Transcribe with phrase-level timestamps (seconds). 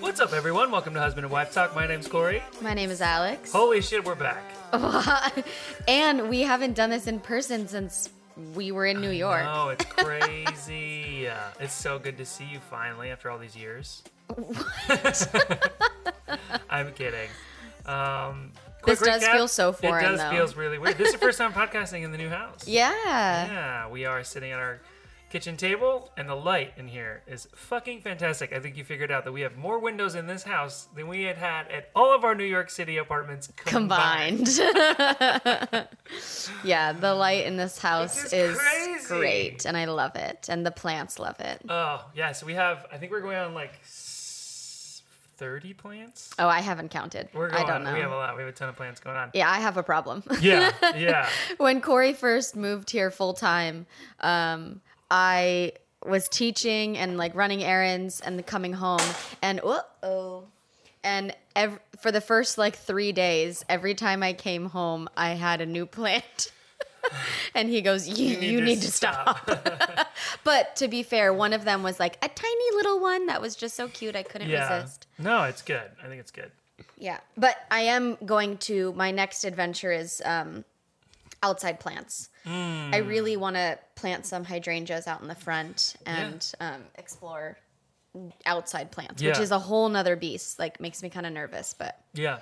[0.00, 0.70] What's up, everyone?
[0.70, 1.74] Welcome to Husband and Wife Talk.
[1.74, 2.42] My name's Corey.
[2.62, 3.52] My name is Alex.
[3.52, 4.42] Holy shit, we're back.
[5.88, 8.08] and we haven't done this in person since
[8.54, 9.44] we were in New York.
[9.46, 11.28] Oh, it's crazy.
[11.28, 14.02] uh, it's so good to see you finally after all these years.
[16.70, 17.28] I'm kidding.
[17.84, 20.30] Um, quick This does feel so foreign, It does though.
[20.30, 20.96] feels really weird.
[20.98, 22.66] This is the first time podcasting in the new house.
[22.66, 22.92] Yeah.
[23.46, 24.80] Yeah, we are sitting at our
[25.30, 28.52] kitchen table, and the light in here is fucking fantastic.
[28.52, 31.22] I think you figured out that we have more windows in this house than we
[31.22, 34.46] had had at all of our New York City apartments combined.
[34.48, 35.88] Combined.
[36.64, 40.72] yeah, the light in this house is is great, and I love it, and the
[40.72, 41.62] plants love it.
[41.68, 43.78] Oh, yeah, so we have, I think we're going on like
[45.40, 46.34] 30 plants.
[46.38, 47.30] Oh, I haven't counted.
[47.32, 47.94] We're going, I don't know.
[47.94, 48.36] We have a lot.
[48.36, 49.30] We have a ton of plants going on.
[49.32, 50.22] yeah, I have a problem.
[50.42, 51.28] Yeah, yeah.
[51.56, 53.86] when Corey first moved here full time,
[54.20, 55.72] um, I
[56.04, 59.00] was teaching and like running errands and coming home,
[59.40, 60.44] and oh,
[61.02, 65.62] and ev- for the first like three days, every time I came home, I had
[65.62, 66.52] a new plant.
[67.54, 69.48] and he goes, "You, you need, to, stop."
[70.44, 73.56] but to be fair, one of them was like a tiny little one that was
[73.56, 74.16] just so cute.
[74.16, 74.76] I couldn't yeah.
[74.76, 75.06] resist.
[75.18, 75.90] No, it's good.
[76.02, 76.50] I think it's good.
[76.96, 78.92] Yeah, but I am going to.
[78.94, 80.64] My next adventure is um,
[81.42, 82.28] outside plants.
[82.44, 82.90] Hmm.
[82.92, 87.58] I really want to plant some hydrangeas out in the front and um, explore
[88.44, 90.58] outside plants, which is a whole nother beast.
[90.58, 92.38] Like makes me kind of nervous, but Yeah.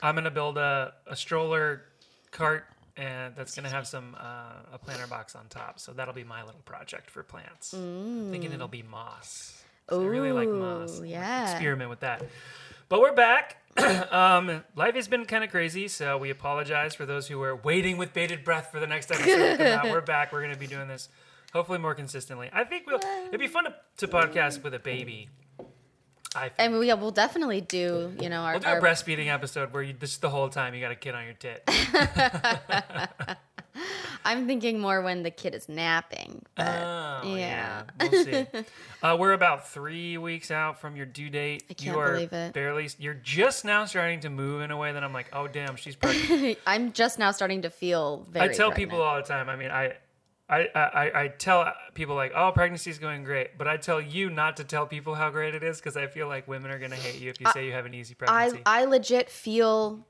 [0.00, 1.82] I'm going to build a, a stroller
[2.30, 2.66] cart
[2.98, 5.78] and that's going to have some uh, a planter box on top.
[5.80, 7.70] So that'll be my little project for plants.
[7.70, 9.54] Thinking it'll be moss.
[9.86, 11.00] 'Cause I really like moss.
[11.02, 11.50] Yeah.
[11.50, 12.22] Experiment with that.
[12.90, 13.56] But we're back.
[14.12, 17.96] um, life has been kind of crazy, so we apologize for those who were waiting
[17.96, 19.58] with bated breath for the next episode.
[19.84, 20.32] We're back.
[20.32, 21.08] We're going to be doing this
[21.52, 22.50] hopefully more consistently.
[22.52, 23.00] I think we'll.
[23.28, 25.28] It'd be fun to, to podcast with a baby.
[26.34, 26.54] I think.
[26.58, 28.12] and we will definitely do.
[28.20, 30.74] You know, our, We'll do our a breastfeeding episode where you just the whole time
[30.74, 31.62] you got a kid on your tit.
[34.24, 36.44] I'm thinking more when the kid is napping.
[36.54, 37.84] But Oh, yeah.
[38.00, 38.46] We'll see.
[39.00, 41.62] Uh, we're about three weeks out from your due date.
[41.70, 42.52] I can't you are believe it.
[42.52, 42.88] Barely.
[42.98, 45.94] You're just now starting to move in a way that I'm like, oh damn, she's
[45.94, 46.58] pregnant.
[46.66, 48.46] I'm just now starting to feel very.
[48.50, 48.90] I tell pregnant.
[48.90, 49.48] people all the time.
[49.48, 49.92] I mean, I.
[50.50, 54.56] I, I, I tell people like, oh, pregnancy's going great, but I tell you not
[54.56, 57.20] to tell people how great it is because I feel like women are gonna hate
[57.20, 58.62] you if you say you have an easy pregnancy.
[58.64, 60.06] I I legit feel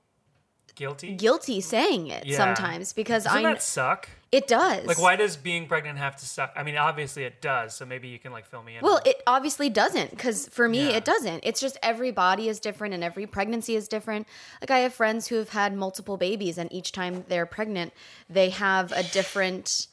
[0.77, 1.17] Guilty?
[1.17, 2.37] guilty saying it Yeah.
[2.37, 4.09] sometimes because Doesn't I that suck?
[4.31, 4.87] it does.
[4.87, 6.53] Like, why does being pregnant have to suck?
[6.55, 7.75] I mean, obviously it does.
[7.75, 8.83] So maybe you can like fill me in.
[8.83, 10.99] Well, it obviously doesn't because for me Yeah.
[10.99, 11.41] it doesn't.
[11.43, 14.29] It's just every body is different and every pregnancy is different.
[14.61, 17.93] Like I have friends who have had multiple babies and each time they're pregnant,
[18.31, 19.89] they have a different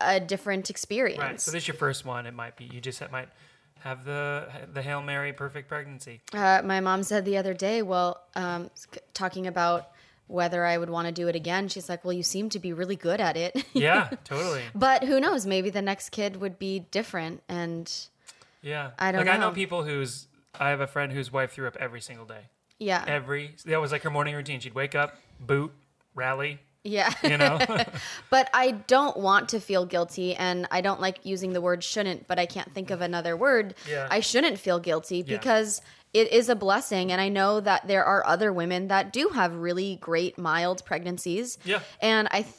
[0.00, 1.20] a different experience.
[1.20, 1.40] Right.
[1.40, 2.26] So this is your first one.
[2.26, 3.28] It might be you just might
[3.80, 6.20] have the the hail mary perfect pregnancy.
[6.32, 8.70] Uh, my mom said the other day, well, um,
[9.14, 9.88] talking about
[10.28, 11.68] whether I would want to do it again.
[11.68, 14.62] She's like, "Well, you seem to be really good at it." Yeah, totally.
[14.74, 15.44] but who knows?
[15.46, 17.42] Maybe the next kid would be different.
[17.48, 17.92] And
[18.62, 18.92] Yeah.
[18.98, 19.54] I don't like I know know.
[19.54, 22.44] people whose I have a friend whose wife threw up every single day.
[22.78, 24.60] yeah, Every that was like her morning routine.
[24.60, 25.72] She'd wake up, boot,
[26.14, 26.60] rally.
[26.84, 27.12] Yeah.
[27.22, 27.58] You know.
[28.30, 32.26] But I don't want to feel guilty, and I don't like using the word shouldn't,
[32.26, 33.74] but I can't think of another word.
[33.88, 34.08] Yeah.
[34.10, 35.36] I shouldn't feel guilty Yeah.
[35.36, 35.82] because
[36.14, 39.54] it is a blessing, and I know that there are other women that do have
[39.54, 41.58] really great mild pregnancies.
[41.64, 41.80] Yeah.
[42.00, 42.54] And I, th-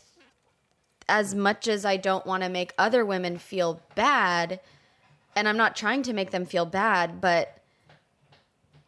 [1.10, 4.60] as much as I don't want to make other women feel bad,
[5.36, 7.58] and I'm not trying to make them feel bad, but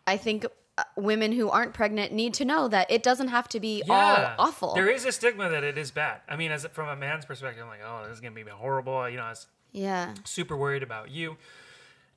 [0.07, 0.45] I think
[0.77, 4.35] Uh, women who aren't pregnant need to know that it doesn't have to be yeah.
[4.37, 4.73] all awful.
[4.73, 6.19] There is a stigma that it is bad.
[6.27, 9.09] I mean, as from a man's perspective, I'm like, oh, this is gonna be horrible.
[9.09, 10.13] You know, I was yeah.
[10.25, 11.37] super worried about you.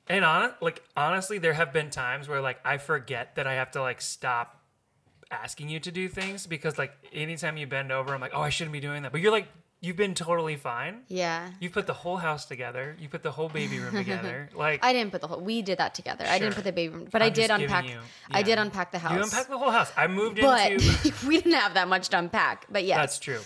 [0.07, 3.71] And on like honestly, there have been times where like I forget that I have
[3.71, 4.59] to like stop
[5.31, 8.49] asking you to do things because like anytime you bend over, I'm like, oh, I
[8.49, 9.11] shouldn't be doing that.
[9.11, 9.47] But you're like,
[9.81, 11.01] you've been totally fine.
[11.07, 11.49] Yeah.
[11.59, 12.95] You put the whole house together.
[12.99, 14.49] You put the whole baby room together.
[14.55, 15.39] Like I didn't put the whole.
[15.39, 16.25] We did that together.
[16.27, 17.87] I didn't put the baby room, but i I'm did unpack.
[17.87, 17.99] you-
[18.31, 19.13] I did unpack the house.
[19.13, 19.91] you unpacked the whole house.
[19.95, 21.13] I moved but into.
[21.27, 22.65] we didn't have that much to unpack.
[22.69, 23.39] But yeah, That's true.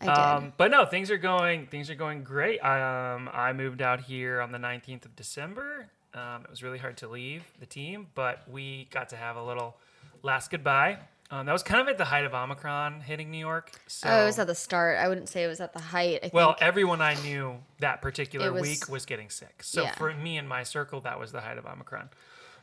[0.00, 0.10] I did.
[0.12, 2.60] Um, but no, things are going things are going great.
[2.60, 5.88] Um, I moved out here on the 19th of December.
[6.14, 9.42] Um, it was really hard to leave the team, but we got to have a
[9.42, 9.76] little
[10.22, 10.98] last goodbye.
[11.30, 13.70] Um, that was kind of at the height of Omicron hitting New York.
[13.86, 14.98] So, oh, it was at the start.
[14.98, 16.20] I wouldn't say it was at the height.
[16.22, 16.62] I well, think.
[16.62, 19.62] everyone I knew that particular was- week was getting sick.
[19.62, 19.92] So Yeah.
[19.92, 22.08] for me and my circle, that was the height of Omicron.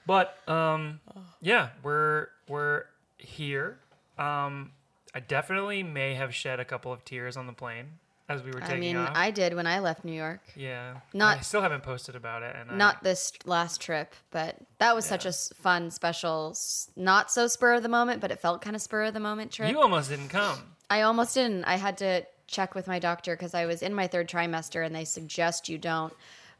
[0.07, 0.99] But um,
[1.41, 2.85] yeah, we're we're
[3.17, 3.79] here.
[4.17, 4.71] Um,
[5.13, 8.59] I definitely may have shed a couple of tears on the plane as we were
[8.59, 9.11] taking I mean, off.
[9.15, 10.41] I did when I left New York.
[10.55, 14.57] yeah, Not- I still haven't posted about it, and I- Not this last trip, but
[14.79, 16.55] that was such a fun, special
[16.95, 19.51] not so spur of the moment, but it felt kind of spur of the moment
[19.51, 19.69] trip.
[19.69, 20.57] you almost didn't come.
[20.89, 21.65] I almost didn't.
[21.65, 24.95] I had to check with my doctor because I was in my third trimester and
[24.95, 26.13] they suggest you don't.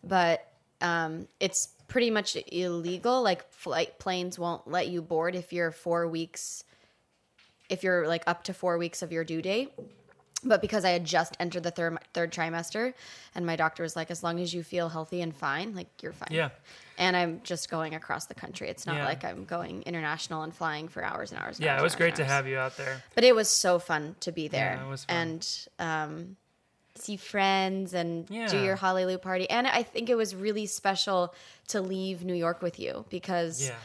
[0.04, 0.48] But
[0.82, 3.22] um, it's pretty much illegal.
[3.22, 6.64] Like flight planes won't let you board if you're four weeks,
[7.70, 9.72] if you're like up to four weeks of your due date.
[10.48, 12.94] But because I had just entered the third third trimester,
[13.34, 16.14] and my doctor was like, as long as you feel healthy and fine, like you're
[16.14, 16.30] fine.
[16.32, 16.50] Yeah.
[16.98, 18.70] And I'm just going across the country.
[18.70, 19.06] It's not Yeah.
[19.06, 21.58] like I'm going international and flying for hours and hours.
[21.58, 23.02] And Yeah, hours it was great to have you out there.
[23.16, 24.76] But it was so fun to be there.
[24.78, 25.18] Yeah, it was fun.
[25.18, 26.38] And um,
[26.94, 28.54] see friends and do Yeah.
[28.64, 29.50] your Hallelujah party.
[29.50, 31.34] And I think it was really special
[31.70, 33.76] to leave New York with you because Yeah,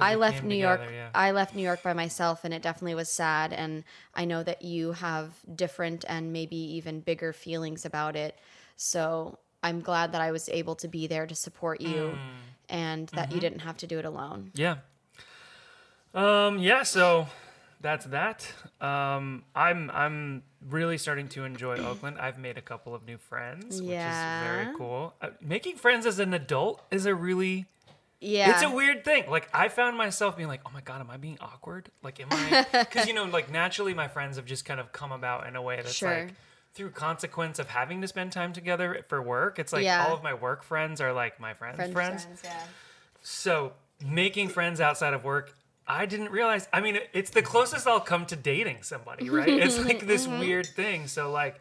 [0.00, 0.80] I left New York.
[0.92, 1.08] yeah.
[1.14, 3.52] I left New York by myself, and it definitely was sad.
[3.52, 3.84] And
[4.14, 8.38] I know that you have different and maybe even bigger feelings about it.
[8.76, 12.18] So I'm glad that I was able to be there to support you, Mm.
[12.68, 13.34] and that Mm-hmm.
[13.34, 14.52] you didn't have to do it alone.
[14.54, 14.76] Yeah.
[16.14, 16.58] Um.
[16.58, 16.82] Yeah.
[16.84, 17.26] So
[17.80, 18.50] that's that.
[18.80, 19.44] Um.
[19.54, 19.90] I'm.
[19.92, 22.18] I'm really starting to enjoy Oakland.
[22.18, 24.44] I've made a couple of new friends, which is Yeah.
[24.44, 25.14] very cool.
[25.20, 27.66] Uh, making friends as an adult is a really.
[28.20, 29.30] Yeah, It's a weird thing.
[29.30, 31.90] Like I found myself being like, "Oh my god, am I being awkward?
[32.02, 35.12] Like, am I?" Because you know, like naturally, my friends have just kind of come
[35.12, 36.10] about in a way that's Sure.
[36.10, 36.34] like
[36.74, 39.58] through consequence of having to spend time together for work.
[39.60, 40.04] It's like Yeah.
[40.04, 42.24] all of my work friends are like my friends' friends.
[42.24, 42.62] friends, yeah.
[43.22, 43.72] So
[44.04, 45.54] making friends outside of work,
[45.86, 46.66] I didn't realize.
[46.72, 49.48] I mean, it's the closest I'll come to dating somebody, right?
[49.64, 50.40] It's like this Mm-hmm.
[50.40, 51.06] weird thing.
[51.06, 51.60] So like,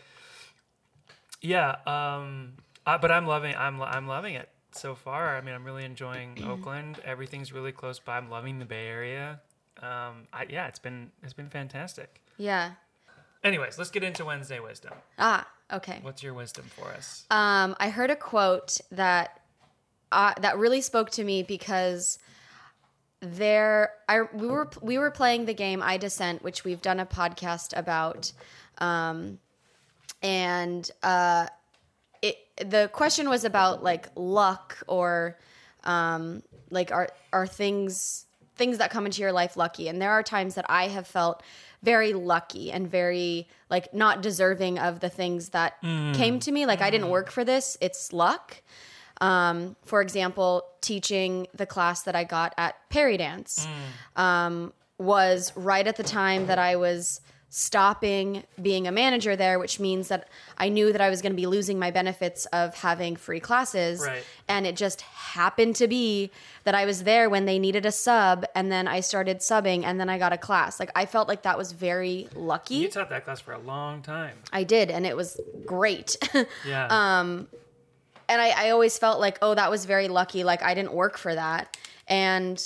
[1.42, 1.75] yeah.
[1.86, 2.53] Um,
[2.86, 3.56] I, but I'm loving.
[3.56, 5.35] I'm I'm loving it so far.
[5.38, 7.00] I mean, I'm really enjoying Oakland.
[7.03, 8.18] Everything's really close by.
[8.18, 9.41] I'm loving the Bay Area.
[9.81, 12.21] Um, I, yeah, it's been it's been fantastic.
[12.38, 12.71] Yeah.
[13.44, 14.94] Anyways, let's get into Wednesday wisdom.
[15.19, 16.00] Ah, okay.
[16.01, 17.25] What's your wisdom for us?
[17.29, 19.39] Um, I heard a quote that
[20.12, 22.19] uh, that really spoke to me because
[23.19, 27.06] there, I we were we were playing the game I Descent, which we've done a
[27.06, 28.31] podcast about,
[28.79, 29.39] um,
[30.21, 31.47] and uh,
[32.21, 32.37] it
[32.69, 35.37] the question was about like luck or
[35.83, 38.25] um, like are are things
[38.55, 39.87] things that come into your life lucky?
[39.87, 41.43] And there are times that i have felt
[41.83, 46.65] very lucky and very like not deserving of the things that came to me.
[46.65, 47.77] Like i didn't work for this.
[47.81, 48.61] It's luck.
[49.19, 53.67] Um, for example teaching the class that i got at Peridance
[54.15, 59.79] um, was right at the time that i was stopping being a manager there which
[59.79, 60.27] means that
[60.57, 64.01] i knew that i was going to be losing my benefits of having free classes
[64.05, 64.21] Right.
[64.49, 66.29] and it just happened to be
[66.65, 69.97] that I was there when they needed a sub and then I started subbing and
[69.97, 70.81] then I got a class.
[70.81, 72.75] Like I felt like that was very lucky.
[72.75, 74.35] You taught that class for a long time.
[74.51, 76.17] I did and it was great.
[76.65, 76.88] Yeah.
[76.89, 77.47] Um,
[78.27, 80.43] and I, I always felt like, oh, that was very lucky.
[80.43, 81.77] Like I didn't work for that.
[82.09, 82.61] And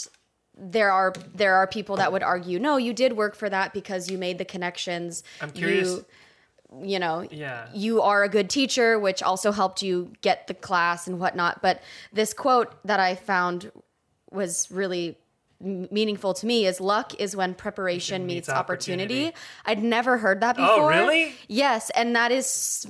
[0.58, 4.10] there are there are people that would argue, no, you did work for that because
[4.12, 5.24] you made the connections.
[5.42, 6.06] I'm curious- You,
[6.84, 7.68] you know, Yeah.
[7.74, 11.62] you are a good teacher, which also helped you get the class and whatnot.
[11.62, 11.82] But
[12.14, 13.72] this quote that I found
[14.32, 15.18] was really
[15.64, 19.28] m- meaningful to me is luck is when preparation meets meets opportunity.
[19.28, 19.38] opportunity.
[19.66, 20.72] I'd never heard that before.
[20.72, 20.90] Oh, before.
[20.92, 21.36] really?
[21.48, 22.88] Yes, and that is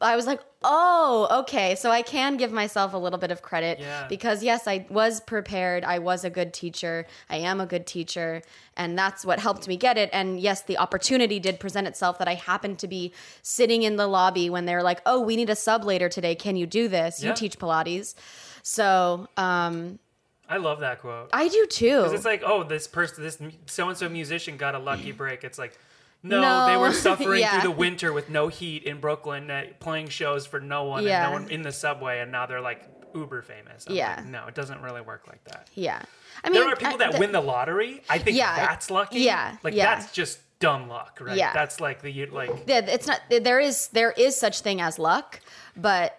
[0.00, 1.74] I was like, "Oh, okay.
[1.74, 4.06] So I can give myself a little bit of credit Yeah.
[4.08, 5.84] because yes, I was prepared.
[5.84, 7.06] I was a good teacher.
[7.30, 8.42] I am a good teacher,
[8.76, 10.10] and that's what helped me get it.
[10.12, 13.12] And yes, the opportunity did present itself that I happened to be
[13.42, 16.34] sitting in the lobby when they're like, "Oh, we need a sub later today.
[16.34, 17.22] Can you do this?
[17.22, 18.14] You teach Pilates."
[18.62, 19.98] So, um
[20.48, 21.30] I love that quote.
[21.32, 21.96] I do too.
[22.02, 25.42] Because it's like, oh, this person, this so and so musician got a lucky break.
[25.42, 25.76] It's like,
[26.28, 26.66] no, No.
[26.66, 27.60] they were suffering Yeah.
[27.60, 31.24] through the winter with no heat in Brooklyn, uh, playing shows for no one, Yeah.
[31.24, 32.82] and no one in the subway, and now they're like
[33.14, 33.86] uber famous.
[33.88, 34.14] I'm Yeah.
[34.16, 35.68] like, no, it doesn't really work like that.
[35.74, 36.02] yeah.
[36.44, 38.02] I mean, There are people I- that win the lottery.
[38.10, 38.56] I think Yeah.
[38.56, 39.20] that's lucky.
[39.20, 39.94] Yeah, like yeah.
[39.96, 41.36] that's just dumb luck, right?
[41.36, 41.52] Yeah.
[41.54, 42.50] that's like the like.
[42.66, 45.40] yeah, it's not there is there is such thing as luck,
[45.76, 46.18] but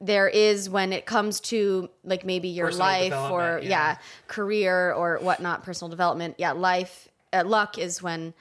[0.00, 3.68] there is when it comes to like maybe your Personal life or yeah.
[3.68, 3.96] yeah.
[4.28, 6.36] career or whatnot, personal development.
[6.38, 8.34] Yeah, life uh, luck is when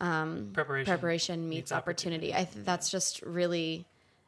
[0.00, 0.86] Preparation.
[0.86, 2.32] preparation meets opportunity.
[2.34, 3.86] I th- that's just really,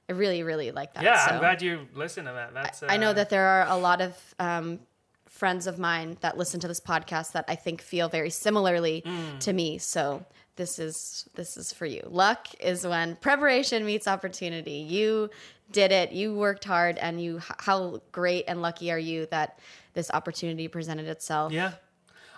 [0.09, 1.05] I really really like that.
[1.05, 2.55] Yeah, So I'm glad you listen to that.
[2.55, 2.83] That's.
[2.83, 4.81] I know uh, that there are a lot of um,
[5.27, 9.41] friends of mine that listen to this podcast that I think feel very similarly Mm.
[9.41, 9.79] to me.
[9.79, 10.25] So
[10.57, 12.03] this is this is for you.
[12.11, 14.73] Luck is when preparation meets opportunity.
[14.89, 15.31] You
[15.71, 16.13] did it.
[16.13, 17.41] You worked hard, and you.
[17.59, 19.59] How great and lucky are you that
[19.93, 21.53] this opportunity presented itself?
[21.53, 21.73] Yeah.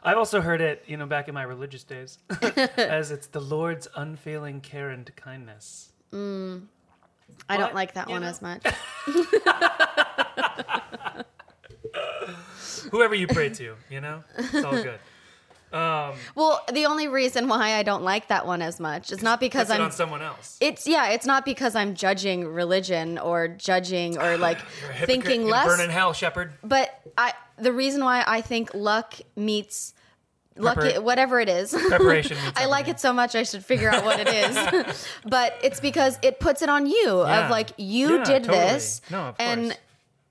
[0.03, 2.19] I've also heard it, you know, back in my religious days,
[2.77, 5.91] as it's the Lord's unfailing care and kindness.
[6.13, 6.67] Mm.
[7.49, 8.29] I don't like that one know.
[8.29, 8.63] as much.
[12.91, 14.99] Whoever you pray to, you know, it's all good.
[15.73, 19.39] Um, well, the only reason why I don't like that one as much is not
[19.39, 20.57] because I'm on someone else.
[20.61, 25.07] it's yeah, it's not because I'm judging religion or judging or like You're a hypocrite.
[25.07, 25.67] thinking You're less.
[25.67, 26.55] Burn in hell, shepherd.
[26.65, 29.95] But I the reason why I think luck meets
[30.57, 31.71] luck Prepar- whatever it is.
[31.73, 35.07] Preparation I like it so much I should figure out what it is.
[35.25, 37.45] but it's because it puts it on you Yeah.
[37.45, 38.59] of like you Yeah, did totally.
[38.59, 39.79] this No, of and course.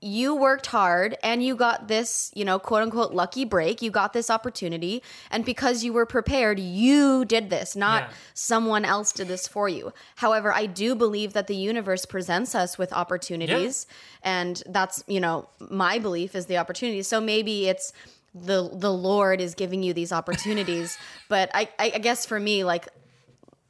[0.02, 3.82] You worked hard and you got this, you know, quote unquote lucky break.
[3.82, 8.08] You got this opportunity and because you were prepared, you did this, not Yeah.
[8.32, 9.92] someone else did this for you.
[10.16, 13.86] However, I do believe that the universe presents us with opportunities
[14.22, 17.02] and that's, you know, my belief is the opportunity.
[17.02, 17.92] So maybe it's
[18.34, 20.96] the the Lord is giving you these opportunities,
[21.28, 22.88] but I I I guess for me like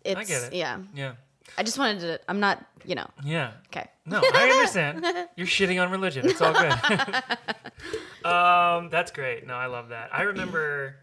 [0.05, 0.53] it's I get it.
[0.53, 0.79] yeah.
[0.95, 1.13] Yeah.
[1.59, 3.09] I just wanted to I'm not, you know.
[3.25, 3.53] Yeah.
[3.67, 3.87] Okay.
[4.07, 5.05] No, I understand.
[5.37, 6.27] You're shitting on religion.
[6.29, 6.73] It's all good.
[8.25, 9.47] um, that's great.
[9.47, 10.11] No, I love that.
[10.13, 10.97] I remember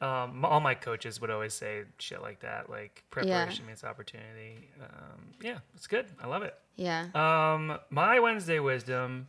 [0.00, 4.68] um, all my coaches would always say shit like that, like preparation means opportunity.
[4.80, 6.06] Um, yeah, it's good.
[6.22, 6.54] I love it.
[6.76, 7.06] Yeah.
[7.14, 9.28] Um, my Wednesday wisdom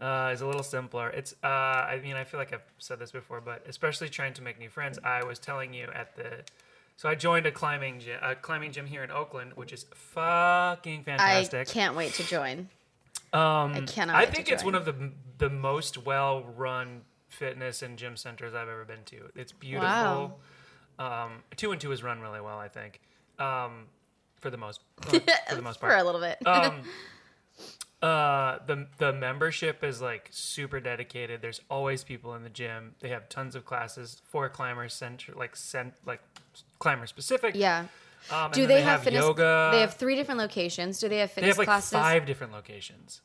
[0.00, 1.10] uh, is a little simpler.
[1.10, 4.42] It's, uh, I mean, I feel like I've said this before, but especially trying to
[4.42, 4.98] make new friends.
[5.02, 6.44] I was telling you at the,
[6.96, 11.04] so I joined a climbing gym, a climbing gym here in Oakland, which is fucking
[11.04, 11.68] fantastic.
[11.68, 12.68] I can't wait to join.
[13.32, 17.02] Um, I cannot I wait to think it's one of the the most well run
[17.28, 19.30] fitness and gym centers I've ever been to.
[19.34, 20.40] It's beautiful.
[20.98, 23.00] Um, two and two is run really well, I think.
[23.38, 23.88] Um,
[24.40, 26.38] for the most for the most part, For a little bit.
[26.46, 26.82] Um,
[28.02, 31.42] uh, the the membership is like super dedicated.
[31.42, 32.94] There's always people in the gym.
[33.00, 36.20] They have tons of classes for climbers, center like sent like
[36.78, 37.54] climber specific.
[37.54, 37.86] yeah.
[38.30, 39.22] Um, Do then they, have, fitness?
[39.22, 39.68] yoga?
[39.72, 40.98] They have three different locations.
[40.98, 41.92] Do they have fitness They have like classes?
[41.92, 43.20] five different locations.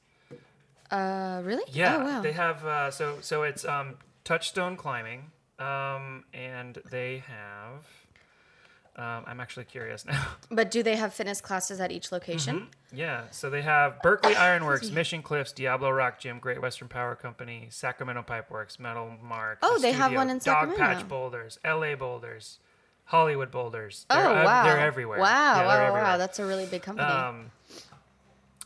[0.92, 1.64] Uh, really?
[1.72, 2.22] Yeah, Oh wow.
[2.22, 2.66] they have.
[2.66, 7.86] Uh, so so it's um, touchstone climbing, um, and they have.
[8.98, 10.22] Um, I'm actually curious now.
[10.52, 12.56] but do they have fitness classes at each location?
[12.58, 12.98] Mm-hmm.
[12.98, 17.68] yeah, so they have Berkeley Ironworks, Mission Cliffs, Diablo Rock Gym, Great Western Power Company,
[17.72, 19.60] Sacramento Pipeworks, Metal Mark.
[19.64, 20.84] Oh, The they have one in Sacramento.
[20.84, 21.96] Dogpatch Boulders, L.A.
[21.96, 22.60] Boulders,
[23.12, 24.06] Hollywood Boulders.
[24.10, 24.64] Oh They're, uh, wow.
[24.64, 25.20] they're everywhere.
[25.20, 26.04] Wow, Yeah, wow, wow, everywhere.
[26.04, 26.18] wow.
[26.18, 27.08] That's a really big company.
[27.10, 27.52] Um,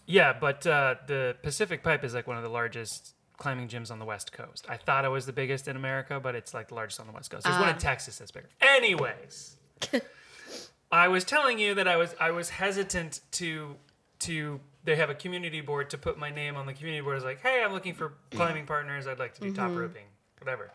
[0.06, 3.98] yeah, but uh, the Pacific Pipe is like one of the largest climbing gyms on
[3.98, 4.68] the West Coast.
[4.70, 7.12] I thought it was the biggest in America, but it's like the largest on the
[7.14, 7.44] West Coast.
[7.44, 7.80] There's one in Ah.
[7.80, 8.48] Texas that's bigger.
[8.62, 9.56] Anyways,
[10.92, 13.76] I was telling you that I was I was hesitant to
[14.20, 17.14] to they have a community board to put my name on the community board.
[17.14, 19.08] I was like, hey, I'm looking for climbing partners.
[19.08, 19.78] I'd like to do top Mm-hmm.
[19.80, 20.06] roping,
[20.40, 20.70] whatever.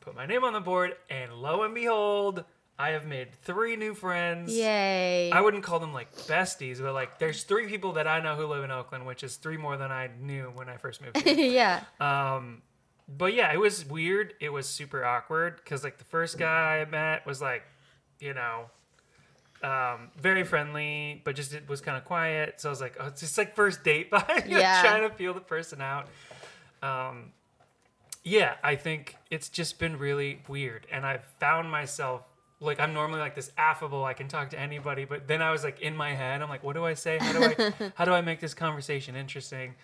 [0.00, 2.44] Put my name on the board, and lo and behold,
[2.78, 4.52] I have made three new friends.
[4.56, 5.32] Yay.
[5.32, 8.46] I wouldn't call them like besties, but like there's three people that I know who
[8.46, 11.34] live in Oakland, which is three more than I knew when I first moved here.
[11.36, 11.82] yeah.
[12.00, 12.62] um,
[13.08, 14.34] but yeah, it was weird.
[14.38, 17.64] It was super awkward because like the first guy I met was like,
[18.20, 18.66] you know,
[19.62, 22.60] um, very friendly, but just it was kind of quiet.
[22.60, 24.48] So I was like, oh, it's just like first date vibe.
[24.48, 24.82] Yeah.
[24.82, 26.06] trying to feel the person out.
[26.80, 27.32] Um,
[28.22, 32.22] yeah, I think it's just been really weird, and I've found myself
[32.60, 34.04] like I'm normally like this affable.
[34.04, 36.64] I can talk to anybody, but then I was like in my head, I'm like,
[36.64, 37.18] what do I say?
[37.18, 39.74] How do I how do I make this conversation interesting?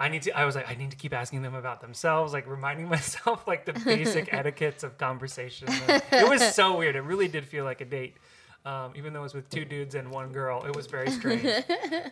[0.00, 0.32] I need to.
[0.36, 3.66] I was like, I need to keep asking them about themselves, like reminding myself like
[3.66, 5.68] the basic etiquettes of conversation.
[5.70, 6.96] It was so weird.
[6.96, 8.16] It really did feel like a date.
[8.64, 11.44] Um, even though it was with two dudes and one girl, it was very strange.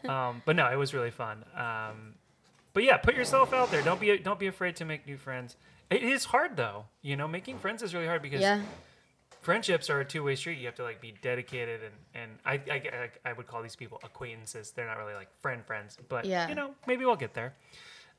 [0.07, 1.45] um, but no, it was really fun.
[1.57, 2.15] Um,
[2.75, 3.81] but yeah, put yourself out there.
[3.83, 5.57] Don't be don't be afraid to make new friends.
[5.91, 6.85] It is hard though.
[7.01, 8.61] You know, making friends is really hard because Yeah.
[9.43, 10.59] Friendships are a two way street.
[10.59, 14.01] You have to like be dedicated and and I, I I would call these people
[14.03, 14.71] acquaintances.
[14.71, 16.49] They're not really like friend friends, but Yeah.
[16.49, 17.55] you know maybe we'll get there.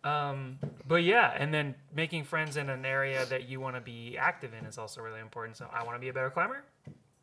[0.04, 4.18] Um, but yeah, and then making friends in an area that you want to be
[4.18, 5.56] active in is also really important.
[5.58, 6.64] So I want to be a better climber.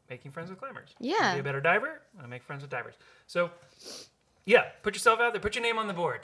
[0.09, 0.95] Making friends with climbers.
[0.99, 1.35] Yeah.
[1.35, 2.01] Be a better diver.
[2.23, 2.95] I make friends with divers.
[3.27, 3.51] So
[4.47, 5.41] yeah, put yourself out there.
[5.41, 6.21] Put your name on the board.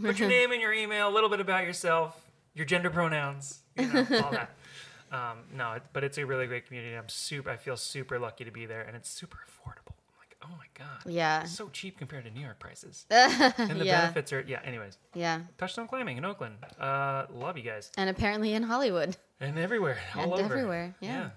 [0.00, 1.08] Put your name in your email.
[1.08, 2.18] A little bit about yourself,
[2.54, 4.50] your gender pronouns, you know, all that.
[5.12, 6.94] Um, no, it, but it's a really great community.
[6.94, 7.50] I'm super.
[7.50, 9.94] I feel super lucky to be there, and it's super affordable.
[9.94, 11.42] I'm like, oh my god, Yeah.
[11.42, 14.00] it's so cheap compared to New York prices, and the Yeah.
[14.02, 14.60] benefits are yeah.
[14.64, 15.40] Anyways, Yeah.
[15.58, 16.56] touchstone climbing in Oakland.
[16.80, 19.16] Uh, love you guys, And apparently in Hollywood.
[19.40, 21.30] and everywhere, all And over, everywhere, yeah.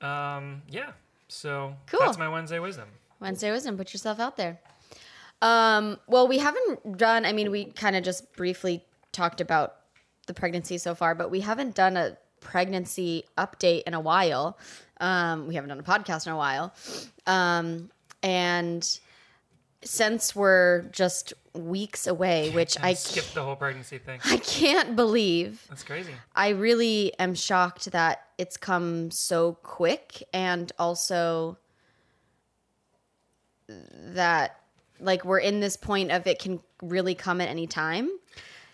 [0.00, 0.36] yeah.
[0.36, 0.92] Um, yeah.
[1.28, 2.00] So Cool.
[2.00, 2.88] that's my Wednesday wisdom.
[3.20, 3.76] Wednesday wisdom.
[3.76, 4.58] Put yourself out there.
[5.40, 7.24] Um, well, we haven't done.
[7.24, 9.76] I mean, we kind of just briefly talked about
[10.26, 14.58] the pregnancy so far, but we haven't done a pregnancy update in a while.
[15.00, 16.74] Um, we haven't done a podcast in a while.
[17.26, 17.90] Um,
[18.22, 18.98] and
[19.82, 24.20] since we're just weeks away, which I skipped the whole pregnancy thing.
[24.24, 26.12] I can't believe, That's crazy.
[26.34, 31.58] I really am shocked that it's come so quick and also
[33.68, 34.60] that
[35.00, 38.08] like we're in this point of it can really come at any time.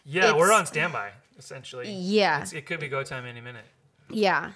[0.05, 1.91] Yeah, we're on standby essentially.
[1.91, 2.43] Yeah.
[2.43, 3.65] It's, it could be go time any minute.
[4.11, 4.53] Yeah.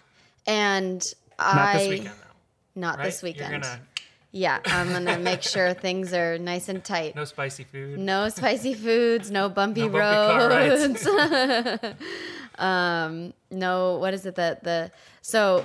[0.47, 1.03] And
[1.39, 2.81] Not I Not this weekend though.
[2.81, 3.05] not Right?
[3.05, 3.51] this weekend.
[3.53, 3.81] You're gonna
[4.33, 7.15] Yeah, I'm gonna make sure things are nice and tight.
[7.15, 7.99] no spicy food.
[7.99, 11.07] No spicy foods, no bumpy, No bumpy roads.
[12.59, 15.65] um, no, what is it that the so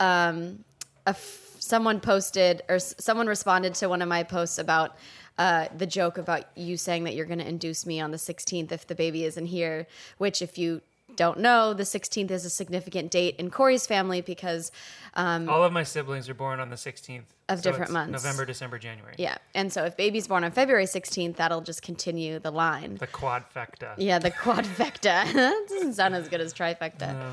[0.00, 0.64] um,
[1.06, 4.96] a f- someone posted or s- someone responded to one of my posts about
[5.40, 8.70] uh, the joke about you saying that you're going to induce me on the 16th
[8.72, 9.86] if the baby isn't here.
[10.18, 10.82] Which, if you
[11.16, 14.70] don't know, the 16th is a significant date in Corey's family because
[15.16, 18.12] All of my siblings are born on the 16th Of so different months.
[18.12, 19.14] November, December, January.
[19.18, 22.96] yeah, and so if baby's born on February 16th, that'll just continue the line.
[22.96, 23.94] The quadfecta.
[23.96, 25.32] Yeah, the quadfecta.
[25.68, 27.14] doesn't sound as good as trifecta.
[27.18, 27.32] No.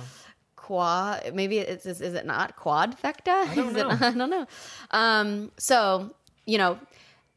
[0.56, 3.48] Qua, maybe it's is, is it not quadfecta?
[3.48, 3.90] I don't know.
[4.02, 4.48] I don't know.
[4.92, 6.14] Um, so
[6.46, 6.80] you know,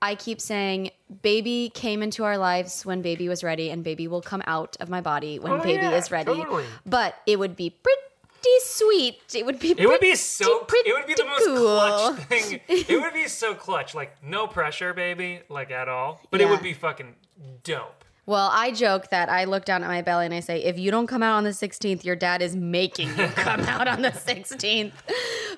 [0.03, 0.91] I keep saying
[1.23, 4.89] baby came into our lives when baby was ready, and baby will come out of
[4.89, 6.33] my body when Oh, baby yeah, is ready.
[6.35, 6.65] totally.
[6.87, 8.01] But it would be pretty
[8.61, 9.19] sweet.
[9.35, 9.73] It would be.
[9.73, 10.67] It would be pretty, so.
[10.87, 11.57] It would be the most cool.
[11.77, 12.61] clutch thing.
[12.69, 16.21] It would be so clutch, like no pressure, baby, like at all.
[16.31, 17.15] But it would be fucking
[17.65, 18.05] dope.
[18.27, 20.93] Well, I joke that I look down at my belly and I say, if you
[20.93, 24.11] don't come out on the 16th, your dad is making you come out on the
[24.11, 24.93] 16th.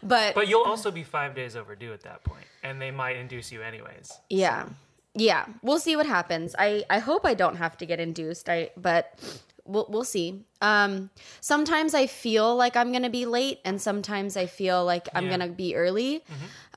[0.02, 3.52] But, But you'll also be five days overdue at that point, and they might induce
[3.52, 4.12] you anyways.
[4.28, 4.66] yeah,
[5.14, 6.54] yeah, we'll see what happens.
[6.58, 8.48] I, I hope I don't have to get induced.
[8.48, 9.18] I but
[9.64, 10.44] we'll we'll see.
[10.60, 15.24] Um, sometimes I feel like I'm gonna be late, and sometimes I feel like I'm
[15.26, 15.30] Yeah.
[15.38, 16.24] gonna be early.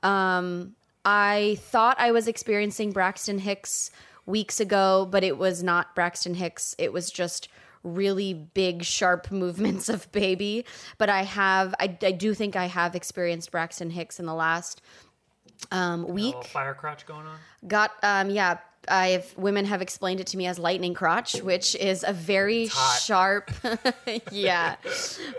[0.02, 3.90] Um, I thought I was experiencing Braxton Hicks
[4.26, 6.74] weeks ago, but it was not Braxton Hicks.
[6.78, 7.48] It was just
[7.86, 10.64] really big, sharp movements of baby.
[10.98, 14.82] But I have, I, I do think I have experienced Braxton Hicks in the last
[15.70, 16.34] um, week.
[16.34, 17.38] little fire crotch going on.
[17.66, 18.58] Got, um, yeah.
[18.88, 23.50] I've women have explained it to me as lightning crotch, which is a very sharp,
[24.30, 24.76] yeah,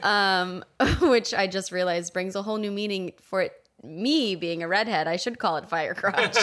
[0.03, 0.65] um,
[0.99, 3.53] which I just realized brings a whole new meaning for it.
[3.83, 6.35] Me being a redhead, I should call it fire crotch.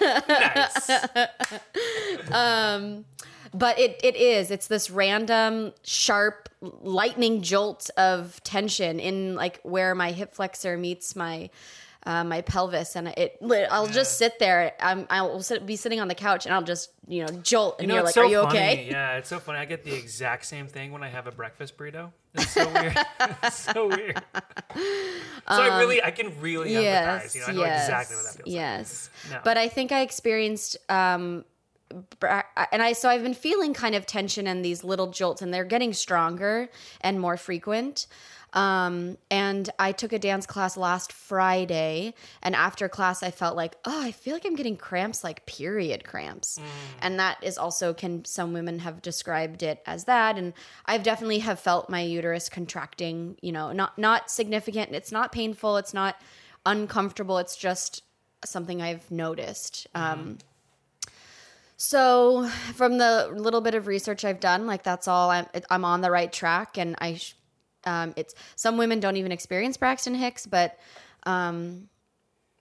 [0.00, 0.90] Nice.
[2.32, 3.04] Um,
[3.52, 9.94] but it, it is it's this random sharp lightning jolt of tension in like where
[9.94, 11.50] my hip flexor meets my
[12.06, 13.38] uh, my pelvis and it
[13.70, 16.90] i'll just sit there I'm, i'll sit, be sitting on the couch and i'll just
[17.08, 18.58] you know jolt and You are like so are you funny.
[18.58, 19.58] okay Yeah, it's so funny.
[19.58, 22.12] I get the exact same thing when I have a breakfast burrito.
[22.34, 22.96] It's so weird.
[23.42, 24.22] it's so weird.
[24.74, 24.80] So
[25.48, 27.34] I really, I can really empathize.
[27.34, 28.54] You know, I know exactly what that feels like.
[28.54, 29.40] yes No.
[29.44, 31.44] but i think i experienced um
[32.72, 35.64] and i so i've been feeling kind of tension and these little jolts and they're
[35.64, 36.68] getting stronger
[37.00, 38.06] and more frequent
[38.54, 43.74] um and i took a dance class last friday and after class i felt like
[43.84, 46.58] oh i feel like i'm getting cramps like period cramps.
[47.00, 50.38] And that is also can some women have described it as that.
[50.38, 50.52] And
[50.86, 54.92] i've definitely have felt my uterus contracting you know not not significant.
[54.92, 55.76] It's not painful.
[55.76, 56.16] It's not
[56.64, 57.38] uncomfortable.
[57.38, 58.02] It's just
[58.44, 59.86] something i've noticed.
[59.94, 60.38] Um
[61.76, 66.00] so from the little bit of research i've done like that's all i'm i'm on
[66.02, 67.34] the right track and i sh-
[67.86, 70.78] um, it's some women don't even experience braxton hicks but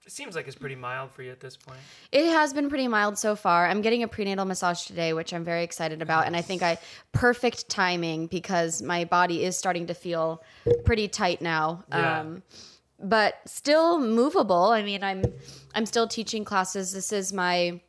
[0.05, 1.79] It seems like it's pretty mild for you at this point.
[2.11, 3.67] It has been pretty mild so far.
[3.67, 6.77] I'm getting a prenatal massage today, which I'm very excited about, and I think I
[7.13, 10.43] perfect timing because my body is starting to feel
[10.83, 11.85] pretty tight now.
[11.89, 12.19] Yeah.
[12.19, 12.43] Um,
[12.99, 14.65] but still movable.
[14.65, 15.23] I mean, I'm
[15.73, 16.91] I'm still teaching classes.
[16.91, 17.79] This is my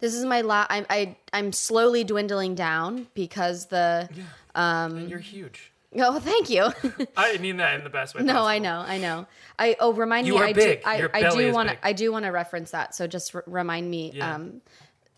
[0.00, 4.08] this is my la- I, I I'm slowly dwindling down because the
[4.54, 5.70] Um, and you're huge.
[5.96, 6.68] Oh thank you.
[7.16, 8.22] I mean that in the best way.
[8.22, 8.46] No, possible.
[8.48, 9.26] I know, I know.
[9.58, 10.40] I oh remind You me.
[10.40, 10.82] are I big.
[10.82, 10.88] do.
[10.88, 11.86] I, Your I belly do want to.
[11.86, 12.94] I do want to reference that.
[12.94, 14.34] So just r- remind me Yeah.
[14.34, 14.60] um,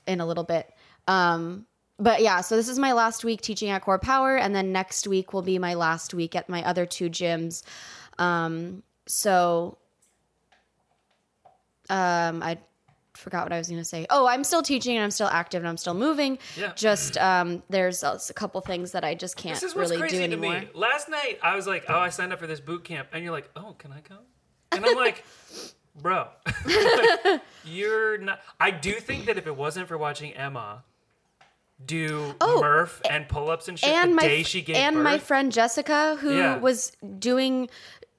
[0.07, 0.73] in a little bit.
[1.09, 1.67] Um,
[1.99, 5.07] but yeah, so this is my last week teaching at Core Power, and then next
[5.07, 7.63] week will be my last week at my other two gyms.
[8.19, 9.79] Um, so
[11.89, 12.59] um, I
[13.17, 14.07] forgot what I was going to say.
[14.11, 16.39] Oh, I'm still teaching and I'm still active and I'm still moving.
[16.57, 16.73] Yeah.
[16.75, 20.09] Just um, there's a couple things that I just can't This is what's really do
[20.09, 20.61] crazy to anymore.
[20.61, 20.69] me.
[20.75, 23.33] Last night I was like, "Oh, I signed up for this boot camp," and you're
[23.33, 24.19] like, "Oh, can I come?"
[24.73, 25.25] And I'm like,
[26.01, 26.29] "Bro,
[27.65, 30.85] you're not." I do think that if it wasn't for watching Emma,
[31.85, 34.97] do Oh, Murph and pull ups and shit and the my day she gave and
[34.97, 35.05] birth.
[35.05, 36.57] my friend Jessica who Yeah.
[36.59, 37.69] was doing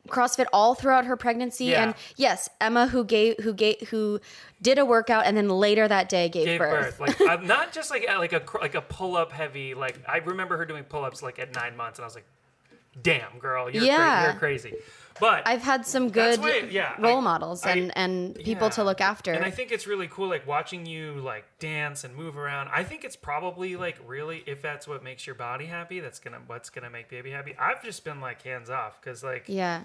[0.08, 1.84] CrossFit all throughout her pregnancy Yeah.
[1.84, 4.20] and yes Emma who gave who gave who
[4.62, 6.98] did a workout and then later that day gave, gave birth.
[6.98, 7.20] birth.
[7.20, 9.74] Like I'm not just like like a like a pull up heavy.
[9.74, 12.26] Like I remember her doing pull ups like at nine months, and I was like,
[13.02, 13.96] "Damn, girl, you're Yeah.
[14.24, 14.74] cra- you're crazy."
[15.20, 18.84] But I've had some good why- yeah, role I- models I- and and people to
[18.84, 19.32] look after.
[19.32, 22.70] And I think it's really cool, like watching you like dance and move around.
[22.72, 26.40] I think it's probably like really, if that's what makes your body happy, that's gonna
[26.46, 27.56] what's gonna make baby happy.
[27.58, 29.82] I've just been like hands off because like yeah.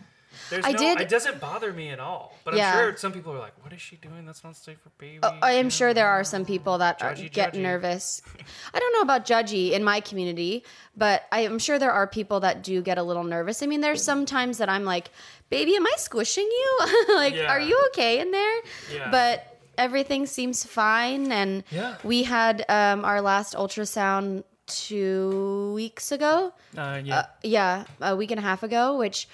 [0.50, 2.36] There's I no, did- it doesn't bother me at all.
[2.44, 2.72] But Yeah.
[2.72, 4.26] I'm sure some people are like, what is she doing?
[4.26, 5.18] That's not safe for baby.
[5.22, 7.60] Oh, I am sure there are some people that are, get judgy.
[7.62, 8.20] nervous.
[8.74, 10.64] I don't know about judgy in my community,
[10.96, 13.62] but I am sure there are people that do get a little nervous.
[13.62, 15.10] I mean, there's some times that I'm like,
[15.50, 16.78] "Baby, am I squishing you?
[17.14, 17.46] like, Yeah.
[17.52, 18.60] are you okay in there?"
[18.92, 19.10] Yeah.
[19.10, 21.64] But everything seems fine, and
[22.04, 26.52] we had um, our last ultrasound two weeks ago.
[26.76, 27.26] Uh, yeah.
[27.42, 29.28] Yeah, a week and a half ago, which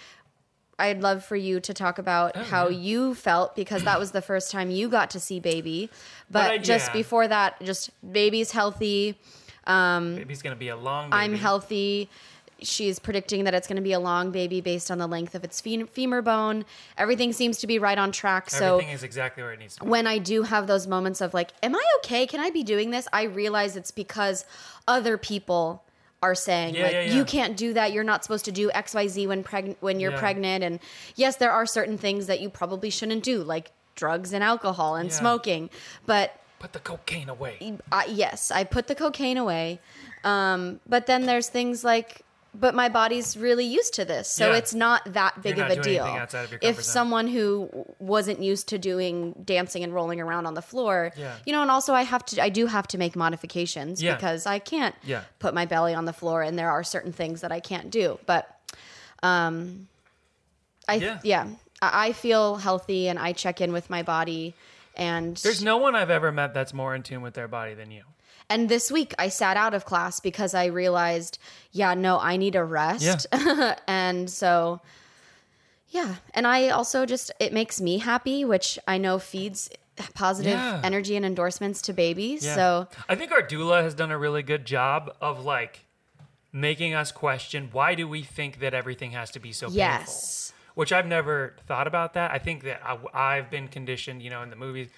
[0.79, 4.23] I'd love for you to talk about Oh, how you felt because that was the
[4.23, 5.91] first time you got to see baby.
[6.31, 6.93] But, But I- just yeah.
[6.93, 9.19] before that, just baby's healthy.
[9.67, 11.11] Um, baby's gonna be a long.
[11.11, 11.23] Baby.
[11.23, 12.09] I'm healthy.
[12.61, 15.45] She's predicting that it's going to be a long baby based on the length of
[15.45, 16.65] its femur bone.
[16.97, 18.51] Everything seems to be right on track.
[18.51, 19.89] So Everything is exactly where it needs to be.
[19.89, 22.27] when I do have those moments of like, am I okay?
[22.27, 23.07] Can I be doing this?
[23.13, 24.45] I realize it's because
[24.89, 25.85] other people
[26.23, 27.15] are saying Yeah, like yeah, yeah.
[27.15, 27.93] you can't do that.
[27.93, 30.81] You're not supposed to do XYZ when pregnant when you're pregnant and
[31.15, 35.13] yes, there are certain things that you probably shouldn't do like drugs and alcohol and
[35.13, 35.71] smoking.
[36.07, 37.79] But Put the cocaine away.
[37.93, 39.79] I, yes, I put the cocaine away.
[40.25, 42.23] Um, but then there's things like,
[42.61, 44.57] but my body's really used to this, so Yeah.
[44.59, 46.05] it's not that big You're of a deal.
[46.05, 51.13] of If someone who wasn't used to doing dancing and rolling around on the floor,
[51.17, 51.37] Yeah.
[51.47, 54.15] you know, and also I have to, I do have to make modifications Yeah.
[54.17, 54.95] because I can't
[55.39, 58.19] put my belly on the floor, and there are certain things that I can't do.
[58.27, 58.49] But,
[59.23, 59.89] um,
[60.89, 61.19] I Yeah.
[61.23, 61.47] yeah,
[61.81, 64.55] I, I feel healthy, and I check in with my body.
[64.97, 67.93] And There's no one I've ever met that's more in tune with their body than
[67.93, 68.03] you.
[68.51, 71.39] And this week I sat out of class because I realized,
[71.73, 73.27] yeah, no, I need a rest.
[73.33, 73.75] Yeah.
[73.87, 74.81] and so,
[75.91, 76.17] yeah.
[76.35, 79.71] And I also just, it makes me happy, which I know feeds
[80.15, 80.81] positive Yeah.
[80.85, 82.45] energy and endorsements to babies.
[82.45, 82.55] Yeah.
[82.55, 85.81] So, I think our doula has done a really good job of like
[86.53, 90.53] making us question why do we think that everything has to be so Yes.
[90.53, 90.55] painful?
[90.75, 92.31] Which I've never thought about that.
[92.31, 94.89] I think that I, I've been conditioned, you know, in the movies.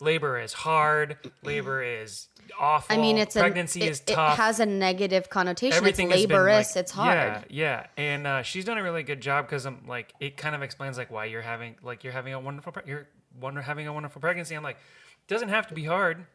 [0.00, 1.16] Labor is hard.
[1.42, 2.28] Labor is
[2.58, 2.94] awful.
[2.94, 5.76] I mean, it's pregnancy a, it, is it has a negative connotation.
[5.76, 6.74] Everything it's laborious.
[6.74, 7.16] like- it's hard.
[7.16, 10.54] Yeah, yeah, and uh, she's done a really good job because I'm like, it kind
[10.54, 13.08] of explains like why you're having like you're having a wonderful pre- you're
[13.40, 14.54] wonder having a wonderful pregnancy.
[14.54, 16.26] I'm like, it doesn't have to be hard.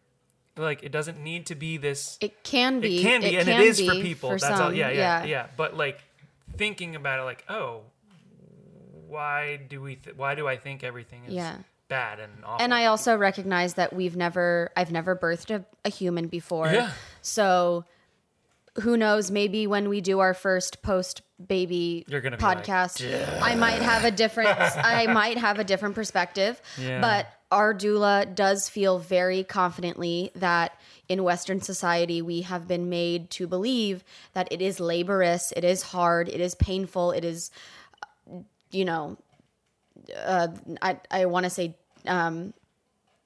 [0.57, 2.17] Like it doesn't need to be this.
[2.21, 2.99] It can be.
[2.99, 4.29] It can be, and can it is for people.
[4.31, 4.67] for That's all.
[4.69, 5.99] some, Yeah, yeah, yeah, But like
[6.57, 7.81] thinking about it, like, oh,
[9.07, 9.95] why do we?
[9.95, 11.57] Th- why do I think everything is Yeah.
[11.89, 12.63] Bad and awful?
[12.63, 16.67] And I also recognize that we've never, I've never birthed a, a human before.
[16.67, 16.91] Yeah.
[17.21, 17.85] So
[18.81, 19.31] who knows?
[19.31, 23.81] Maybe when we do our first post baby You're gonna be like, podcast, I might
[23.81, 26.61] have a different, I might have a different perspective.
[26.77, 27.01] Yeah.
[27.01, 33.31] But our doula does feel very confidently that in Western society, we have been made
[33.31, 37.49] to believe that it is laborious, it is hard, it is painful, it is,
[38.69, 39.17] you know,
[40.15, 40.47] uh,
[40.81, 42.53] I, I want to say um,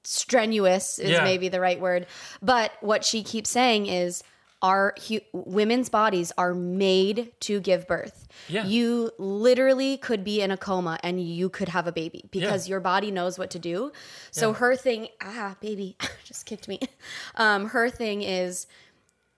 [0.02, 1.24] strenuous is Yeah.
[1.24, 2.06] maybe the right word.
[2.42, 4.22] But what she keeps saying is
[4.62, 8.26] our hu- women's bodies are made to give birth.
[8.48, 8.64] Yeah.
[8.64, 12.72] You literally could be in a coma and you could have a baby because Yeah.
[12.72, 13.92] your body knows what to do.
[14.30, 14.54] So Yeah.
[14.56, 16.80] her thing, ah, baby, just kicked me.
[17.34, 18.66] Um, her thing is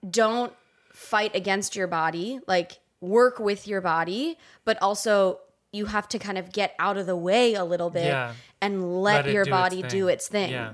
[0.09, 0.53] don't
[0.93, 5.39] fight against your body, like work with your body, but also
[5.77, 8.33] you have to kind of get out of the way a little bit Yeah.
[8.61, 10.51] and let, Let your do body its do its thing.
[10.51, 10.73] Yeah.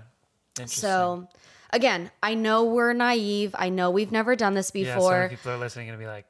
[0.65, 1.27] So
[1.71, 3.55] again, I know we're naive.
[3.57, 5.29] I know we've never done this yeah, before.
[5.29, 6.27] people are listening and be like,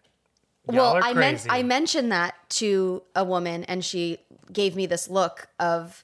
[0.66, 1.46] well, I meant.
[1.50, 4.18] I mentioned that to a woman and she
[4.52, 6.04] gave me this look of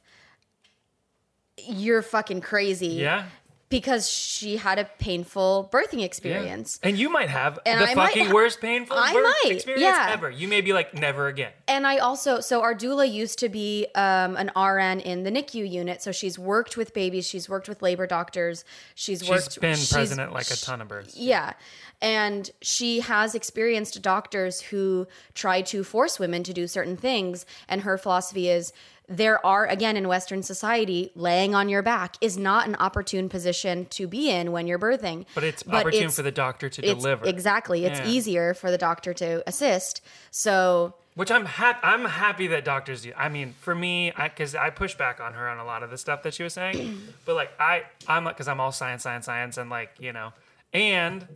[1.68, 2.88] you're fucking crazy.
[2.88, 3.26] yeah.
[3.70, 6.06] Because she had a painful birthing Yeah.
[6.06, 6.80] experience.
[6.82, 9.84] And you might have And the I fucking ha- worst painful I birth might, experience
[9.84, 10.10] yeah.
[10.12, 10.28] ever.
[10.32, 11.52] You may be like, never again.
[11.68, 15.70] And I also, so our doula used to be um, an RN in the NICU
[15.70, 16.02] unit.
[16.02, 19.62] So she's worked with babies, she's worked with labor doctors, she's She's worked.
[19.62, 21.16] been she's- present at like a ton of births.
[21.16, 21.54] Yeah.
[22.02, 25.06] And she has experienced doctors who
[25.36, 27.46] try to force women to do certain things.
[27.68, 28.74] And her philosophy is
[29.10, 33.86] there are again in western society laying on your back is not an opportune position
[33.88, 37.26] to be in when you're birthing But it's opportune it's- for the doctor to deliver.
[37.26, 38.08] exactly it's Yeah.
[38.08, 41.80] easier for the doctor to assist so Which I'm happy.
[41.84, 43.12] I'm happy that doctors do.
[43.18, 45.98] I mean, for me, because I, push back on her on a lot of the
[45.98, 49.26] stuff that she was saying, but like I, I'm like, because I'm all science, science,
[49.26, 50.32] science, and like you know,
[50.72, 51.28] and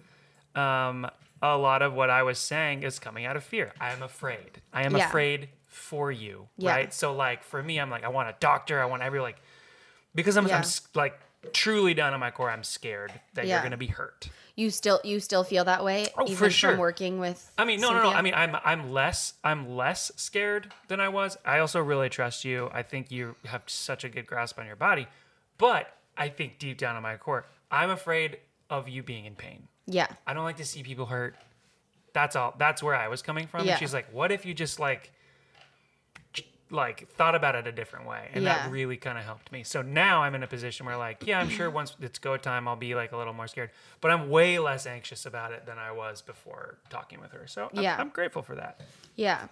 [0.55, 1.09] um,
[1.41, 3.73] a lot of what I was saying is coming out of fear.
[3.81, 4.61] I am afraid.
[4.71, 5.07] I am Yeah.
[5.07, 6.71] afraid for you, Yeah.
[6.71, 6.93] right?
[6.93, 8.81] So like for me, I'm like, I want a doctor.
[8.81, 9.41] I want every like,
[10.15, 10.57] because I'm, Yeah.
[10.59, 10.63] I'm
[10.95, 11.19] like
[11.51, 12.49] truly down in my core.
[12.49, 13.55] I'm scared that Yeah.
[13.55, 14.29] you're gonna be hurt.
[14.55, 16.71] you still you still feel that way Oh, even for sure.
[16.71, 18.09] from working with I mean, no, no, no.
[18.11, 21.37] I mean, I'm I'm less I'm less scared than I was.
[21.43, 22.69] I also really trust you.
[22.71, 25.07] I think you have such a good grasp on your body,
[25.57, 28.37] but I think deep down in my core, I'm afraid
[28.69, 29.67] of you being in pain.
[29.87, 31.35] yeah I don't like to see people hurt.
[32.13, 32.53] That's all.
[32.59, 33.65] That's where I was coming from.
[33.65, 33.71] Yeah.
[33.71, 35.11] And she's like, "What if you just like,
[36.73, 38.63] like thought about it a different way?" And Yeah.
[38.63, 39.63] that really kind of helped me.
[39.63, 42.67] So now I'm in a position where, like, yeah, I'm sure once it's go time,
[42.67, 43.69] I'll be like a little more scared,
[44.01, 47.47] but I'm way less anxious about it than I was before talking with her.
[47.47, 47.95] So I'm, Yeah.
[47.99, 48.81] I'm grateful for that.
[49.15, 49.43] yeah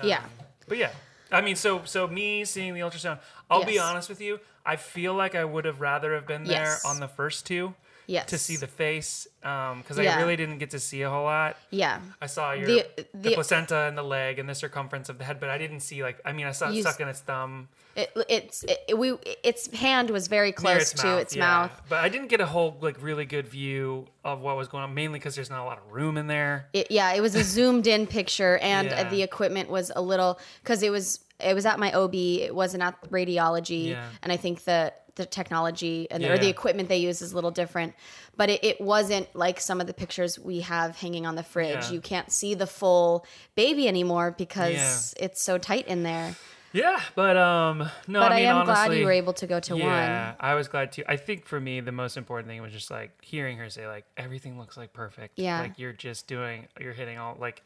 [0.00, 0.22] um, yeah
[0.68, 0.92] But yeah,
[1.32, 3.18] I mean, so so me seeing the ultrasound,
[3.50, 4.38] I'll be honest with you.
[4.64, 6.84] I feel like I would have rather have been there Yes.
[6.84, 7.74] on the first two.
[8.10, 8.26] Yes.
[8.30, 10.16] To see the face, um, because Yeah.
[10.16, 11.56] I really didn't get to see a whole lot.
[11.70, 15.16] yeah I saw your The- the, the- placenta and the leg and the circumference of
[15.18, 17.20] the head, but I didn't see like I mean I saw it You sucking its
[17.20, 17.68] thumb
[18.00, 21.40] it, it's it, we its hand was very close its to mouth, its yeah.
[21.46, 24.84] mouth But I didn't get a whole like really good view of what was going
[24.84, 26.66] on, mainly because there's not a lot of room in there.
[26.72, 29.08] it, yeah it was a zoomed in picture and Yeah.
[29.08, 32.82] the equipment was a little because it was it was at my ob it wasn't
[32.82, 34.08] at radiology Yeah.
[34.22, 37.50] and i think the the technology and or the equipment they use is a little
[37.50, 37.94] different
[38.36, 41.90] but it, it wasn't like some of the pictures we have hanging on the fridge
[41.90, 46.36] you can't see the full baby anymore because it's so tight in there
[46.72, 48.20] Yeah, but um, no.
[48.20, 50.36] but I, I, mean, am glad honestly, you were able to go to Yeah, one
[50.40, 51.02] I was glad too.
[51.08, 54.04] I think for me, the most important thing was just like hearing her say like
[54.16, 55.38] everything looks like perfect.
[55.38, 55.60] Yeah.
[55.60, 57.62] like you're just doing, you're hitting all like.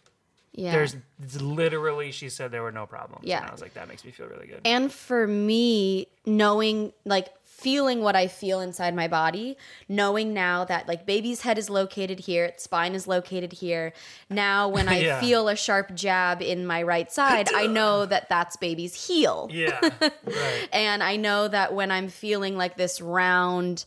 [0.53, 0.97] yeah There's
[1.41, 3.27] literally, she said there were no problems.
[3.27, 3.39] Yeah.
[3.39, 4.61] and I was like, that makes me feel really good.
[4.65, 9.57] and for me knowing like feeling what i feel inside my body
[9.89, 13.93] knowing now that like baby's head is located here its spine is located here
[14.29, 15.21] now when i Yeah.
[15.21, 19.79] feel a sharp jab in my right side i know that that's baby's heel yeah,
[20.01, 20.69] right.
[20.73, 23.85] and i know that when i'm feeling like this round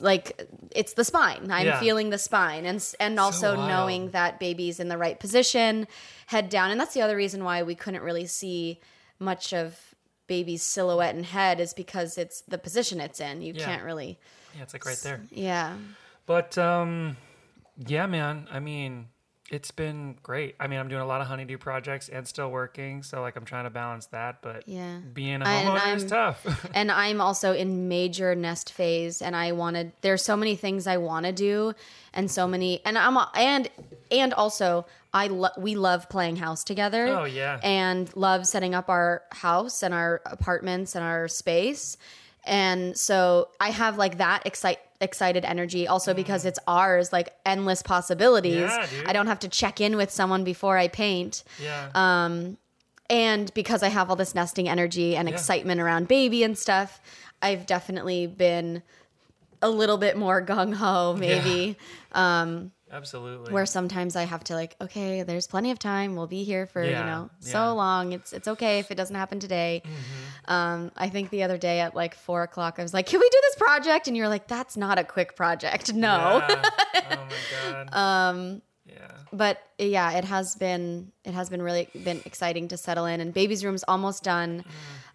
[0.00, 1.80] like it's the spine i'm Yeah.
[1.80, 3.68] feeling the spine and and also wild.
[3.68, 5.88] knowing that baby's in the right position
[6.26, 8.78] head down and that's the other reason why we couldn't really see
[9.18, 9.91] much of
[10.34, 13.66] baby's silhouette and head is because it's the position it's in you Yeah.
[13.68, 14.12] can't really
[14.56, 15.20] Yeah, it's like right there.
[15.30, 15.68] yeah
[16.26, 17.16] But um,
[17.94, 18.36] yeah, man.
[18.56, 18.92] I mean,
[19.52, 20.56] it's been great.
[20.58, 23.44] I mean, I'm doing a lot of honeydew projects and still working, so like I'm
[23.44, 24.40] trying to balance that.
[24.40, 24.98] But Yeah.
[25.12, 26.66] being a homeowner is tough.
[26.74, 30.96] and I'm also in major nest phase and I wanted there's so many things I
[30.96, 31.74] want to do
[32.14, 33.68] and so many and I'm and
[34.10, 37.06] and also I lo- we love playing house together.
[37.08, 37.60] Oh, yeah.
[37.62, 41.98] And love setting up our house and our apartments and our space.
[42.44, 47.82] And so I have like that excite excited energy also because it's ours like endless
[47.82, 48.70] possibilities.
[48.70, 49.02] Mm.
[49.02, 49.02] Yeah.
[49.06, 51.88] I don't have to check in with someone before I paint yeah.
[51.94, 52.56] Um,
[53.10, 55.34] and because I have all this nesting energy and Yeah.
[55.34, 57.00] excitement around baby and stuff,
[57.42, 58.82] I've definitely been
[59.60, 61.76] a little bit more gung ho, maybe.
[62.92, 63.52] Absolutely.
[63.52, 66.14] Where sometimes I have to like, okay, there's plenty of time.
[66.14, 67.52] We'll be here for you Yeah, know yeah.
[67.52, 68.12] so long.
[68.12, 69.82] It's it's okay if it doesn't happen today.
[69.84, 70.52] Mm-hmm.
[70.52, 73.28] Um, I think the other day at like four o'clock, I was like, can we
[73.30, 74.08] do this project?
[74.08, 75.92] And you're like, that's not a quick project.
[76.02, 76.42] No.
[76.48, 76.70] Yeah.
[76.94, 77.94] oh my god.
[77.94, 78.62] Um.
[78.84, 79.06] Yeah.
[79.32, 83.32] but yeah, it has been it has been really been exciting to settle in, and
[83.32, 84.64] baby's room's almost done.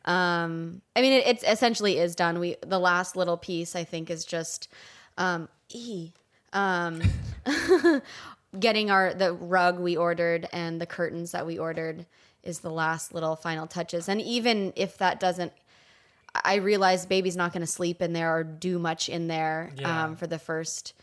[0.06, 2.40] Um, I mean, it, it's essentially is done.
[2.40, 4.68] We the last little piece I think is just
[5.18, 6.12] um, e
[6.54, 7.02] um,
[8.60, 12.06] getting our the rug we ordered and the curtains that we ordered
[12.44, 14.08] is the last little final touches.
[14.10, 15.52] And even if that doesn't
[16.46, 20.04] I realize baby's not going to sleep in there or do much in there Yeah.
[20.06, 20.94] um, for the first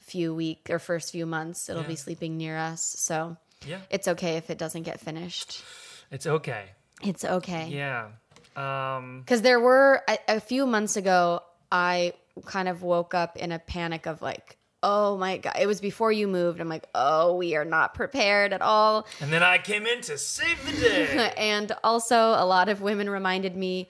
[0.00, 1.68] few week or first few months.
[1.70, 1.88] It'll Yeah.
[1.88, 3.78] be sleeping near us, so Yeah.
[3.88, 5.62] it's okay if it doesn't get finished.
[6.10, 6.66] It's okay.
[7.02, 7.68] It's okay.
[7.68, 8.08] Yeah.
[8.56, 9.20] Um.
[9.20, 11.40] Because there were a, a few months ago,
[11.72, 12.12] I
[12.44, 15.56] kind of woke up in a panic of like, oh my god!
[15.58, 16.60] It was before you moved.
[16.60, 19.06] I'm like, oh, we are not prepared at all.
[19.20, 21.32] And then I came in to save the day.
[21.36, 23.88] and also, a lot of women reminded me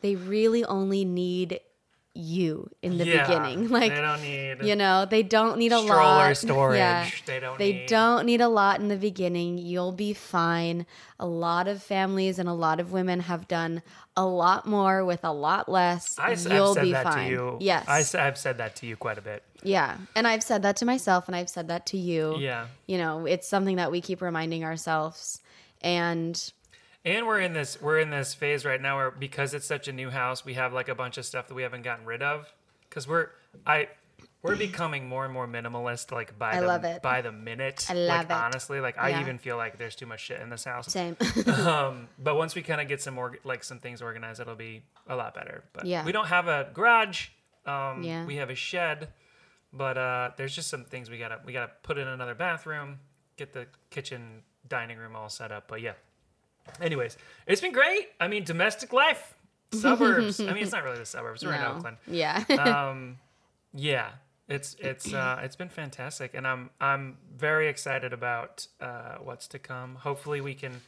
[0.00, 1.60] they really only need
[2.14, 3.68] you in the Yeah, beginning.
[3.70, 6.36] Like they don't need you know, they don't need a stroller lot.
[6.36, 6.76] storage.
[6.78, 7.08] Yeah.
[7.26, 7.58] They don't.
[7.58, 9.56] They need, don't need a lot in the beginning.
[9.58, 10.84] You'll be fine.
[11.18, 13.82] A lot of families and a lot of women have done
[14.16, 16.18] a lot more with a lot less.
[16.18, 17.24] I, You'll said be that fine.
[17.26, 17.56] to you.
[17.60, 18.14] Yes.
[18.14, 19.42] I've said that to you quite a bit.
[19.62, 19.96] yeah.
[20.14, 22.36] And I've said that to myself and I've said that to you.
[22.38, 22.66] Yeah.
[22.86, 25.40] You know, it's something that we keep reminding ourselves.
[25.80, 26.52] And
[27.04, 29.92] And we're in this we're in this phase right now where because it's such a
[29.92, 32.52] new house, we have like a bunch of stuff that we haven't gotten rid of.
[32.88, 33.30] Because we're
[33.66, 33.88] I
[34.42, 37.02] we're becoming more and more minimalist, like by I the love it.
[37.02, 37.86] by the minute.
[37.88, 38.32] I love like, it.
[38.32, 40.86] Honestly, like I even feel like there's too much shit in this house.
[40.92, 41.16] same.
[41.46, 44.82] Um, but once we kind of get some more like some things organized, it'll be
[45.08, 45.64] a lot better.
[45.72, 46.04] But Yeah.
[46.04, 47.28] we don't have a garage.
[47.66, 48.24] Um, Yeah.
[48.26, 49.08] we have a shed,
[49.72, 52.98] but uh, there's just some things we gotta we gotta put in another bathroom,
[53.36, 55.68] get the kitchen dining room all set up.
[55.68, 55.92] But yeah.
[56.80, 58.08] Anyways, it's been great.
[58.20, 59.34] I mean, domestic life,
[59.72, 60.40] suburbs.
[60.40, 61.44] I mean, it's not really the suburbs.
[61.44, 62.44] We're in Oakland Yeah.
[62.90, 63.18] um,
[63.74, 64.10] yeah,
[64.48, 69.58] it's it's uh, it's been fantastic, and I'm I'm very excited about uh, what's to
[69.58, 69.96] come.
[69.96, 70.80] Hopefully, we can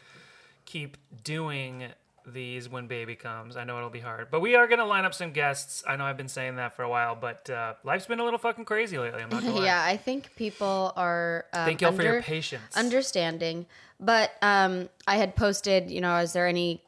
[0.65, 1.85] keep doing
[2.27, 3.57] these when baby comes.
[3.57, 5.83] I know it'll be hard, but we are gonna line up some guests.
[5.87, 8.39] I know I've been saying that for a while, but uh, life's been a little
[8.39, 9.23] fucking crazy lately.
[9.23, 9.65] I'm not gonna lie.
[9.65, 12.77] yeah, I think people are um, Thank y'all for your patience.
[12.77, 13.67] understanding.
[14.01, 16.83] But um, I had posted, you know, is there any?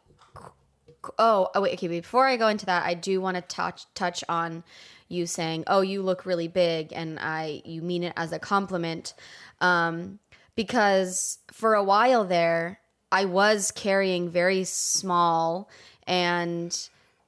[1.18, 1.86] Oh, oh wait, okay.
[1.86, 4.64] Before I go into that, I do want to touch touch on
[5.08, 9.14] you saying, "Oh, you look really big," and I you mean it as a compliment,
[9.60, 10.18] um,
[10.56, 12.80] because for a while there,
[13.12, 15.68] I was carrying very small,
[16.06, 16.76] and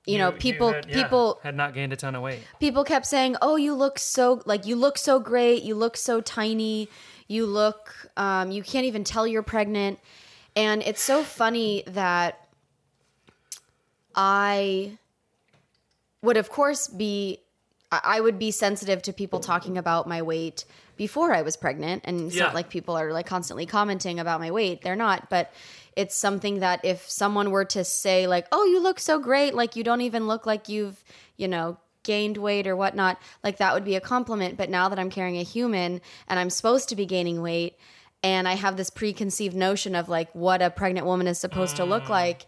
[0.06, 2.40] you, know, people had- yeah, people had not gained a ton of weight.
[2.58, 5.62] people kept saying, "Oh, you look so like you look so great.
[5.62, 6.88] You look so tiny.
[7.28, 9.98] You look um, you can't even tell you're pregnant."
[10.56, 12.48] And it's so funny that
[14.14, 14.98] I
[16.22, 17.40] would, of course, be
[17.90, 20.64] I would be sensitive to people talking about my weight
[20.98, 22.44] before I was pregnant, and it's Yeah.
[22.44, 24.82] not like people are like constantly commenting about my weight.
[24.82, 25.50] They're not, but
[25.96, 29.74] it's something that if someone were to say like, "Oh, you look so great," like
[29.76, 31.02] you don't even look like you've,
[31.36, 34.56] you know, gained weight or whatnot, like that would be a compliment.
[34.56, 37.76] But now that I'm carrying a human and I'm supposed to be gaining weight,
[38.22, 41.84] and I have this preconceived notion of like what a pregnant woman is supposed to
[41.84, 42.10] look mm.
[42.10, 42.46] like,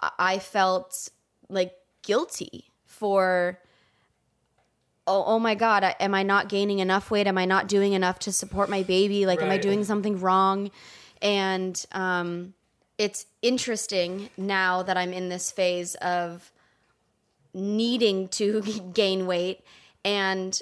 [0.00, 1.08] I- I felt
[1.48, 3.60] like guilty for
[5.12, 7.26] oh, oh my god I, am i not gaining enough weight?
[7.26, 9.26] Am i not doing enough to support my baby?
[9.26, 10.70] Like am i doing something wrong?
[11.20, 12.54] And um,
[12.98, 16.50] it's interesting now that i'm in this phase of
[17.54, 18.62] needing to
[18.94, 19.60] gain weight.
[20.04, 20.60] And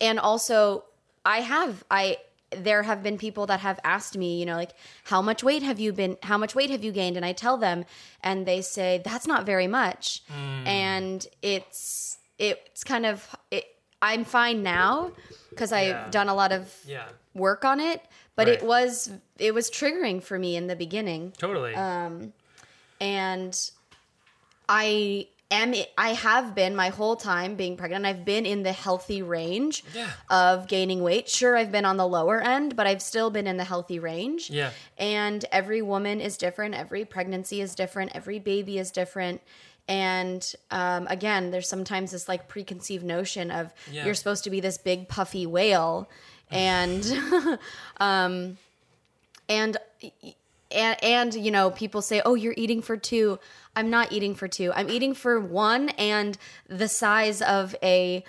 [0.00, 0.84] and also
[1.24, 2.18] i have i
[2.50, 4.72] there have been people that have asked me you know like
[5.04, 7.16] how much weight have you been how much weight have you gained?
[7.16, 7.84] And i tell them
[8.22, 10.22] and they say that's not very much.
[10.66, 13.64] And it's it's kind of it
[14.02, 15.10] i'm fine now
[15.50, 16.10] because i've Yeah.
[16.10, 18.02] done a lot of Yeah, work on it
[18.34, 21.74] but it was it was triggering for me in the beginning totally.
[21.74, 22.32] Um,
[23.00, 23.58] and
[24.68, 28.04] I am I have been my whole time being pregnant.
[28.04, 30.10] I've been in the healthy range Yeah.
[30.28, 31.28] of gaining weight.
[31.28, 34.50] Sure, I've been on the lower end, but I've still been in the healthy range.
[34.50, 34.70] Yeah.
[34.98, 36.74] And every woman is different.
[36.74, 38.12] Every pregnancy is different.
[38.14, 39.40] Every baby is different.
[39.88, 44.04] And um, again, there's sometimes this like preconceived notion of Yeah.
[44.04, 46.08] you're supposed to be this big puffy whale,
[46.50, 47.04] and
[48.00, 48.58] um,
[49.48, 49.76] and
[50.72, 53.38] and and you know people say oh you're eating for two.
[53.76, 54.72] I'm not eating for two.
[54.74, 56.36] I'm eating for one and
[56.68, 58.24] the size of a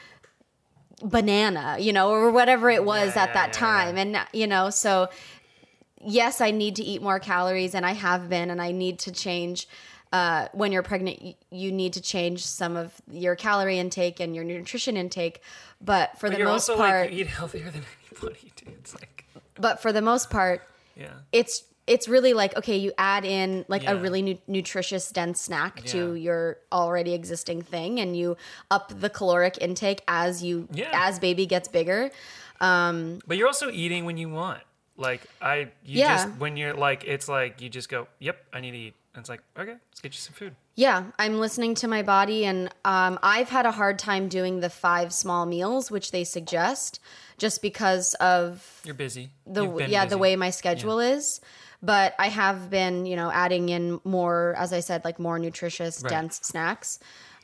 [1.01, 3.97] banana you know or whatever it was Yeah, at yeah, that time.
[3.97, 5.09] And you know so
[5.99, 9.11] yes i need to eat more calories and i have been and i need to
[9.11, 9.67] change
[10.13, 14.43] uh, when you're pregnant you need to change some of your calorie intake and your
[14.43, 15.41] nutrition intake
[15.81, 18.51] but for but the you're most also part like you eat healthier than anybody.
[18.55, 18.69] Dude.
[18.79, 19.25] It's like
[19.59, 20.61] but for the most part
[20.95, 21.07] yeah.
[21.31, 25.83] it's it's really like okay you add in like a really nu- nutritious dense snack
[25.85, 28.35] to your already existing thing and you
[28.71, 30.89] up the caloric intake as you Yeah.
[30.93, 32.11] as baby gets bigger
[32.59, 34.61] But you're also eating when you want.
[34.97, 36.15] Like I, you Yeah.
[36.25, 39.23] just when you're like, it's like you just go, "Yep, I need to eat." And
[39.23, 40.53] it's like, okay, let's get you some food.
[40.75, 44.69] yeah i'm listening to my body and um, i've had a hard time doing the
[44.69, 46.99] five small meals which they suggest
[47.39, 49.31] just because of You're busy.
[49.47, 51.41] the yeah the way my schedule is
[51.81, 56.03] but i have been you know adding in more as i said like more nutritious
[56.03, 56.11] Right.
[56.11, 56.99] dense snacks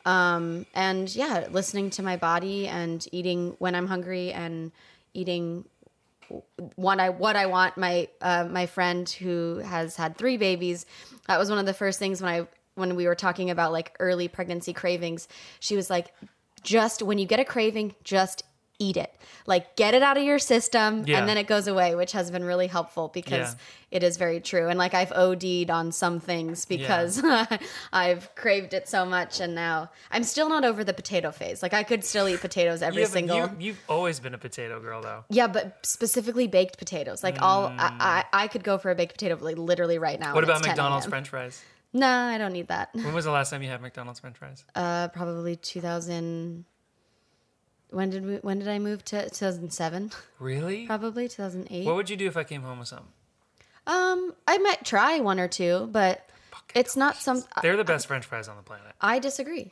[0.05, 4.71] um and yeah listening to my body and eating when i'm hungry and
[5.15, 5.65] eating
[6.76, 10.86] what i what i want my uh, my friend who has had three babies
[11.28, 13.95] that was one of the first things when i when we were talking about like
[13.99, 15.28] early pregnancy cravings.
[15.59, 16.13] She was like
[16.63, 18.43] just when you get a craving, just
[18.84, 19.13] eat it.
[19.45, 21.19] Like get it out of your system Yeah.
[21.19, 23.97] and then it goes away, which has been really helpful because Yeah.
[23.97, 24.69] it is very true.
[24.69, 27.21] And like I've OD'd on some things because
[27.93, 31.61] I've craved it so much and now I'm still not over the potato phase.
[31.61, 34.79] Like I could still eat potatoes every Yeah, single you, you've always been a potato
[34.79, 35.25] girl, though.
[35.29, 37.23] yeah, but specifically baked potatoes.
[37.23, 40.31] Like all, I, I, I could go for a baked potato like literally right now.
[40.31, 40.36] Mm.
[40.36, 41.61] What about it's 10 McDonald's French fries?
[41.95, 42.89] Nah, I don't need that.
[42.93, 44.63] When was the last time you had McDonald's French fries?
[44.73, 46.65] Uh, probably 2000.
[47.93, 48.35] When did we?
[48.37, 50.11] When did I move to 2007?
[50.39, 50.85] Really?
[50.87, 51.85] Probably 2008.
[51.85, 53.05] What would you do if I came home with some?
[53.85, 56.27] Um, I might try one or two, but
[56.73, 57.43] it's not some.
[57.61, 58.93] They're the best French fries on the planet.
[59.01, 59.71] I disagree.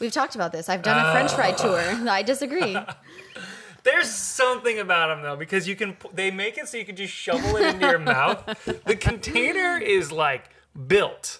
[0.00, 0.68] We've talked about this.
[0.68, 1.62] I've done a French fry Oh.
[1.62, 2.08] tour.
[2.10, 2.76] I disagree.
[3.84, 5.96] There's something about them though, because you can.
[6.12, 8.44] They make it so you can just shovel it into your mouth.
[8.84, 10.50] The container is like
[10.88, 11.38] built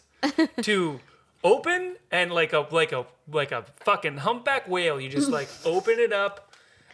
[0.62, 1.00] to
[1.46, 5.00] open and like a like a like a fucking humpback whale.
[5.00, 6.52] You just like open it up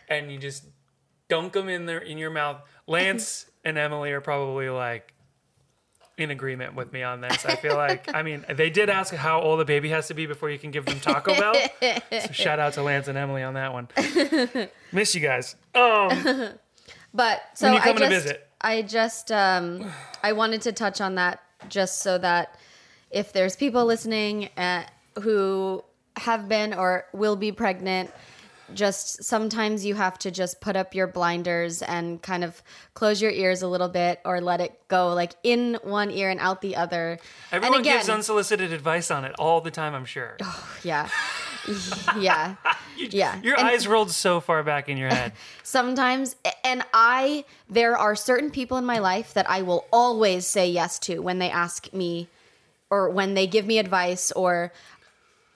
[0.08, 0.64] and you just
[1.28, 2.60] dunk them in there in your mouth.
[2.86, 5.14] Lance and Emily are probably like
[6.18, 7.46] in agreement with me on this.
[7.46, 10.26] I feel like I mean they did ask how old a baby has to be
[10.26, 11.54] before you can give them Taco Bell.
[12.10, 13.88] So shout out to Lance and Emily on that one.
[14.92, 15.56] Miss you guys.
[15.74, 16.50] Um
[17.14, 18.48] But so When you I just, visit?
[18.60, 19.90] I just, um,
[20.22, 22.56] I wanted to touch on that just so that
[23.12, 24.84] if there's people listening uh,
[25.20, 25.84] who
[26.16, 28.10] have been or will be pregnant,
[28.74, 32.62] just sometimes you have to just put up your blinders and kind of
[32.94, 36.40] close your ears a little bit or let it go like in one ear and
[36.40, 37.18] out the other.
[37.50, 40.38] Everyone and again, gives unsolicited advice on it all the time, I'm sure.
[40.82, 41.08] yeah.
[42.18, 42.56] yeah.
[42.98, 43.40] Yeah.
[43.42, 45.32] Your And- eyes rolled so far back in your head.
[45.64, 50.68] sometimes and i there are certain people in my life that i will always say
[50.68, 52.28] yes to when they ask me
[52.92, 54.72] or when they give me advice or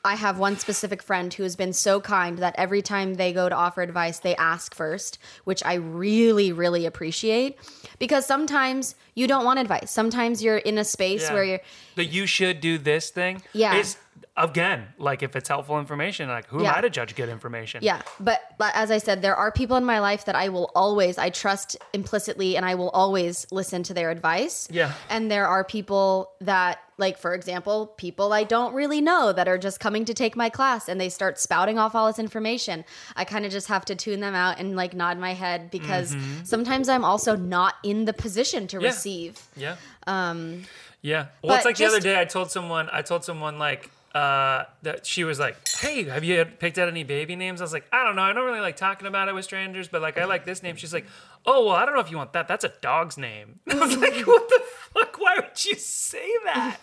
[0.05, 3.49] i have one specific friend who has been so kind that every time they go
[3.49, 7.59] to offer advice they ask first which i really really appreciate
[7.99, 11.35] because sometimes you don't want advice sometimes you're in a space Yeah.
[11.35, 11.61] where you're
[11.97, 13.43] The you should do this thing.
[13.53, 13.77] Yeah.
[13.81, 13.97] Is
[14.37, 16.73] again, like if it's helpful information, like who Yeah.
[16.73, 17.79] am I to judge good information?
[17.83, 20.69] Yeah, but but as I said, there are people in my life that I will
[20.75, 24.69] always I trust implicitly, and I will always listen to their advice.
[24.71, 24.93] Yeah.
[25.09, 26.09] and there are people
[26.53, 30.35] that, like for example, people I don't really know that are just coming to take
[30.37, 32.85] my class, and they start spouting off all this information.
[33.17, 36.17] I kind of just have to tune them out and like nod my head because
[36.45, 38.85] sometimes I'm also not in the position to Mm-hmm.
[38.85, 38.91] Yeah.
[38.91, 39.43] receive.
[39.57, 39.77] Yeah.
[40.07, 40.63] Um.
[41.03, 41.27] Yeah.
[41.43, 42.21] Well, it's like the other day.
[42.21, 42.89] I told someone.
[42.93, 43.91] I told someone like.
[44.15, 47.73] Uh, that she was like, "Hey, have you picked out any baby names?" I was
[47.75, 48.23] like, "I don't know.
[48.23, 50.77] I don't really like talking about it with strangers, but like, I like this name."
[50.77, 51.05] She's like,
[51.47, 52.49] "Oh, well, I don't know if you want that.
[52.49, 55.19] That's a dog's name." I was like, "What the fuck?
[55.19, 56.79] Why would you say that?"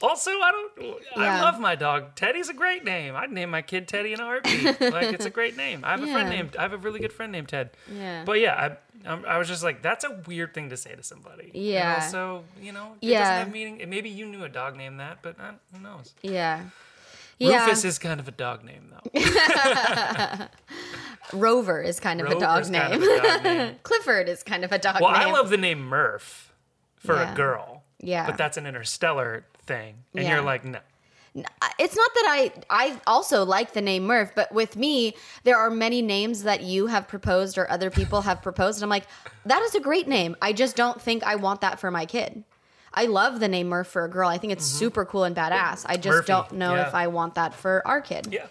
[0.00, 0.98] Also, I don't.
[1.16, 2.14] I love my dog.
[2.14, 3.16] Teddy's a great name.
[3.16, 4.80] I'd name my kid Teddy in a heartbeat.
[4.80, 5.80] like, it's a great name.
[5.84, 6.56] I have a friend named.
[6.56, 7.70] I have a really good friend named Ted.
[7.92, 8.22] Yeah.
[8.24, 11.02] But yeah, I, I'm- I was just like, that's a weird thing to say to
[11.02, 11.46] somebody.
[11.52, 11.94] And Yeah.
[12.00, 13.18] also, you know, it Yeah.
[13.20, 13.90] doesn't have meaning.
[13.90, 16.14] Maybe you knew a dog named that, but uh, who knows?
[16.22, 16.62] Yeah.
[17.38, 19.20] Yeah, Rufus is kind of a dog name, though.
[21.32, 22.80] Rover is kind of a dog Rover's name.
[22.82, 23.74] kind of a dog name.
[23.82, 25.28] Clifford is kind of a dog Well, name.
[25.28, 26.52] I love the name Murph
[26.96, 27.32] for Yeah.
[27.32, 27.82] a girl.
[28.00, 28.26] Yeah.
[28.26, 29.96] But that's an interstellar thing.
[30.14, 30.34] And Yeah.
[30.36, 30.78] you're like, no.
[31.36, 35.14] Uh, it's not that I I also like the name Murph, but with me,
[35.44, 38.90] there are many names that you have proposed or other people have proposed, and I'm
[38.90, 39.06] like,
[39.44, 40.34] that is a great name.
[40.42, 42.42] I just don't think I want that for my kid.
[42.98, 44.28] I love the name Murph for a girl.
[44.28, 45.84] I think it's super cool and badass.
[45.86, 46.08] I just Mm-hmm.
[46.08, 46.88] Murphy, don't know yeah.
[46.88, 48.28] if I want that for our kid.
[48.32, 48.46] Yeah.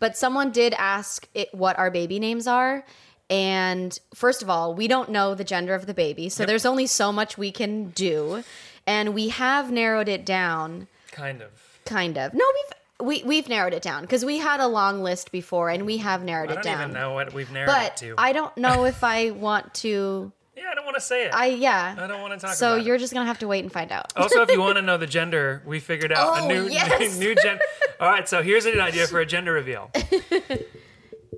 [0.00, 2.84] But someone did ask it, what our baby names are.
[3.30, 6.28] And first of all, we don't know the gender of the baby.
[6.28, 8.42] So there's only so much we can do.
[8.86, 11.50] And we have narrowed it down Kind of.
[11.84, 12.34] kind of.
[12.34, 12.72] No, we've
[13.08, 16.22] we, we've narrowed it down because we had a long list before and we have
[16.24, 16.74] narrowed it down.
[16.78, 18.14] I don't even know what we've narrowed it But to.
[18.18, 20.30] I don't know if I want to.
[20.62, 21.34] Yeah, I don't want to say it.
[21.34, 21.96] I yeah.
[21.98, 24.12] I don't wanna talk So you're just gonna have to wait and find out.
[24.16, 27.18] Also, if you want to know the gender, we figured out Oh, a new yes.
[27.18, 27.62] new gender.
[28.00, 29.90] All right, so here's an idea for a gender reveal.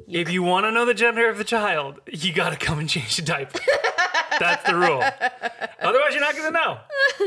[0.09, 2.89] if you want to know the gender of the child, you got to come and
[2.89, 3.59] change the diaper.
[4.39, 5.03] That's the rule.
[5.81, 6.79] Otherwise, you're not going to know.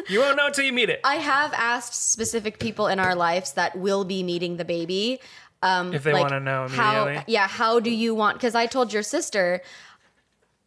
[0.09, 0.99] You won't know until you meet it.
[1.03, 5.19] I have asked specific people in our lives that will be meeting the baby.
[5.63, 8.37] Um, If they like, wanna know how, yeah, how do you want?
[8.37, 9.61] Because I told your sister,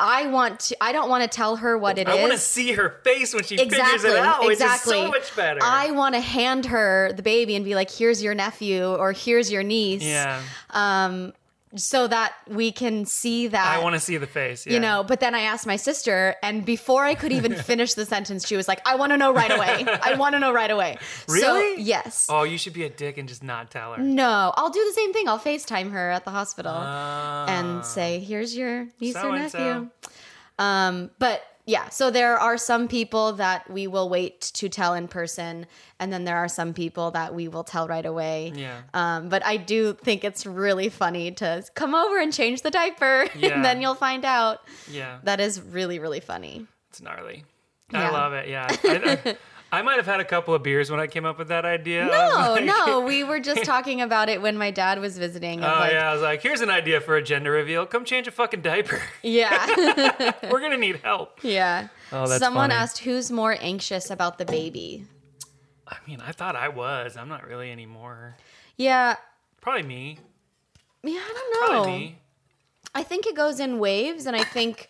[0.01, 0.77] I want to.
[0.81, 2.15] I don't want to tell her what it is.
[2.15, 4.99] I want to see her face when she figures exactly, it out, which exactly.
[4.99, 5.61] is so much better.
[5.63, 9.53] I want to hand her the baby and be like, "Here's your nephew" or "Here's
[9.53, 10.43] your niece." yeah.
[10.71, 11.35] Um,
[11.77, 14.67] so that we can see that I want to see the face.
[14.67, 14.73] Yeah.
[14.75, 18.05] you know but then i asked my sister and before i could even finish the
[18.05, 20.71] sentence she was like i want to know right away i want to know right
[20.71, 20.99] away
[21.29, 21.81] so Really?
[21.83, 24.03] yes Oh, you should be a dick and just not tell her.
[24.03, 27.47] no i'll do the same thing i'll facetime her at the hospital Ah.
[27.47, 29.59] and say here's your niece or So-and-so.
[29.59, 29.91] nephew
[30.59, 31.41] um but
[31.75, 35.67] yeah so there are some people that we will wait to tell in person
[36.01, 38.79] and then there are some people that we will tell right away Yeah.
[38.95, 43.27] um, but I do think it's really funny to come over and change the diaper,
[43.37, 43.49] Yeah.
[43.55, 44.57] and then you'll find out.
[44.91, 45.19] Yeah.
[45.25, 46.67] That is really, really funny.
[46.91, 47.45] It's gnarly.
[47.93, 48.09] Yeah.
[48.09, 48.49] I love it.
[48.49, 48.67] Yeah.
[48.71, 49.37] I, I,
[49.73, 52.07] I might have had a couple of beers when I came up with that idea.
[52.07, 52.11] No,
[52.57, 55.63] like- no, we were just talking about it when my dad was visiting.
[55.63, 57.87] Oh like, yeah, I was like, here's an idea for a gender reveal.
[57.87, 59.01] Come change a fucking diaper.
[59.23, 61.41] yeah, We're gonna need help.
[61.45, 61.89] yeah.
[62.13, 62.81] Oh, that's Someone funny.
[62.81, 65.07] asked who's more anxious about the baby.
[65.87, 67.17] I mean, I thought I was.
[67.17, 68.37] I'm not really anymore.
[68.77, 69.17] Yeah,
[69.61, 70.19] Probably me.
[71.05, 71.67] yeah, I don't know.
[71.85, 72.19] Probably me.
[72.95, 74.89] I think it goes in waves, and I think,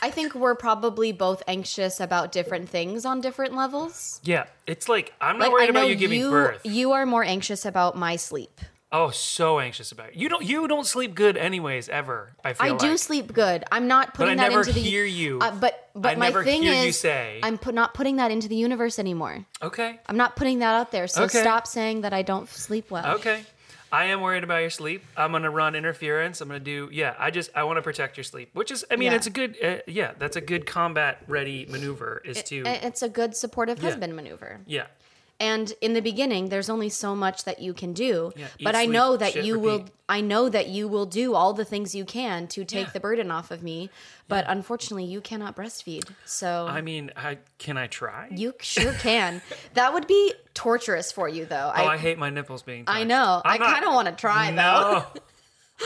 [0.00, 4.20] I think we're probably both anxious about different things on different levels.
[4.22, 6.60] Yeah, it's like I'm not Like worried about you giving you, birth.
[6.64, 8.60] you are more anxious about my sleep.
[8.90, 10.14] Oh, so anxious about it.
[10.14, 10.42] You don't.
[10.42, 11.90] You don't sleep good, anyways.
[11.90, 12.32] Ever.
[12.42, 13.64] I feel I do sleep good.
[13.70, 15.40] I'm not putting that into the hear you.
[15.40, 17.38] Uh, but but I my never thing hear is, you say.
[17.42, 19.44] I'm put, not putting that into the universe anymore.
[19.60, 20.00] Okay.
[20.06, 21.06] I'm not putting that out there.
[21.06, 21.40] So Okay.
[21.40, 23.16] stop saying that I don't sleep well.
[23.16, 23.42] Okay.
[23.90, 25.02] I am worried about your sleep.
[25.16, 26.40] I'm gonna run interference.
[26.40, 26.88] I'm gonna do.
[26.92, 27.14] Yeah.
[27.18, 27.50] I just.
[27.54, 28.84] I want to protect your sleep, which is.
[28.90, 29.16] I mean, Yeah.
[29.16, 29.56] it's a good.
[29.62, 30.12] Uh, yeah.
[30.18, 32.20] That's a good combat ready maneuver.
[32.24, 32.62] Is to.
[32.66, 33.84] It's a good supportive Yeah.
[33.90, 34.60] husband maneuver.
[34.66, 34.86] yeah.
[35.40, 38.32] And in the beginning, there's only so much that you can do.
[38.36, 39.84] Yeah, eat, but I sleep, know that shit, you will.
[40.08, 42.92] I know that you will do all the things you can to take Yeah.
[42.92, 43.88] the burden off of me.
[44.26, 46.10] But unfortunately, you cannot breastfeed.
[46.24, 48.28] So I mean, I can I try?
[48.32, 49.40] you sure can.
[49.74, 51.72] that would be torturous for you, though.
[51.74, 52.84] oh, I, hate my nipples being.
[52.84, 52.98] Touched.
[52.98, 53.40] I know.
[53.44, 55.04] I'm I kind of want to try though.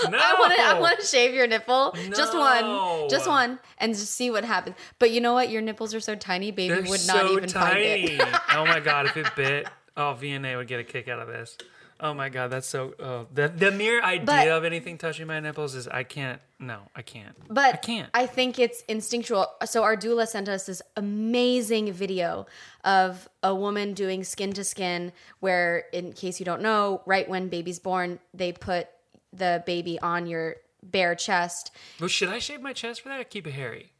[0.04, 0.10] No.
[0.10, 0.18] no.
[0.20, 0.60] I want to.
[0.62, 4.76] I want to shave your nipple, just one, just one, and just see what happens.
[4.98, 5.50] But you know what?
[5.50, 8.04] Your nipples are so tiny, baby They're would not so even find tiny.
[8.14, 8.22] it.
[8.54, 11.56] oh my god, if it bit, oh VNA would get a kick out of this.
[12.00, 12.94] Oh my god, that's so.
[12.98, 16.40] Oh, the the mere idea But- of anything touching my nipples is I can't.
[16.58, 17.36] No, I can't.
[17.48, 18.10] But I can't.
[18.14, 19.46] I think it's instinctual.
[19.66, 22.46] So our doula sent us this amazing video
[22.84, 27.48] of a woman doing skin to skin, where, in case you don't know, right when
[27.48, 28.88] baby's born, they put
[29.32, 31.70] the baby on your bare chest.
[32.00, 33.20] well, should I shave my chest for that?
[33.20, 33.92] Or keep it hairy.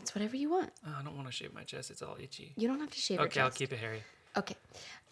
[0.00, 0.70] It's whatever you want.
[0.86, 1.90] Oh, I don't want to shave my chest.
[1.90, 2.52] It's all itchy.
[2.56, 3.22] You don't have to shave it.
[3.24, 4.02] Okay, I'll keep it hairy.
[4.36, 4.56] Okay.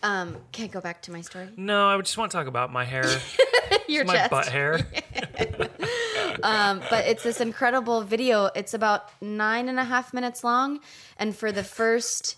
[0.03, 1.49] Um, can I go back to my story?
[1.57, 3.05] No, I just want to talk about my hair,
[3.89, 4.31] Your my chest.
[4.31, 4.87] butt hair.
[6.43, 8.51] um, but it's this incredible video.
[8.55, 10.81] It's about nine and a half minutes long,
[11.17, 12.37] and for the first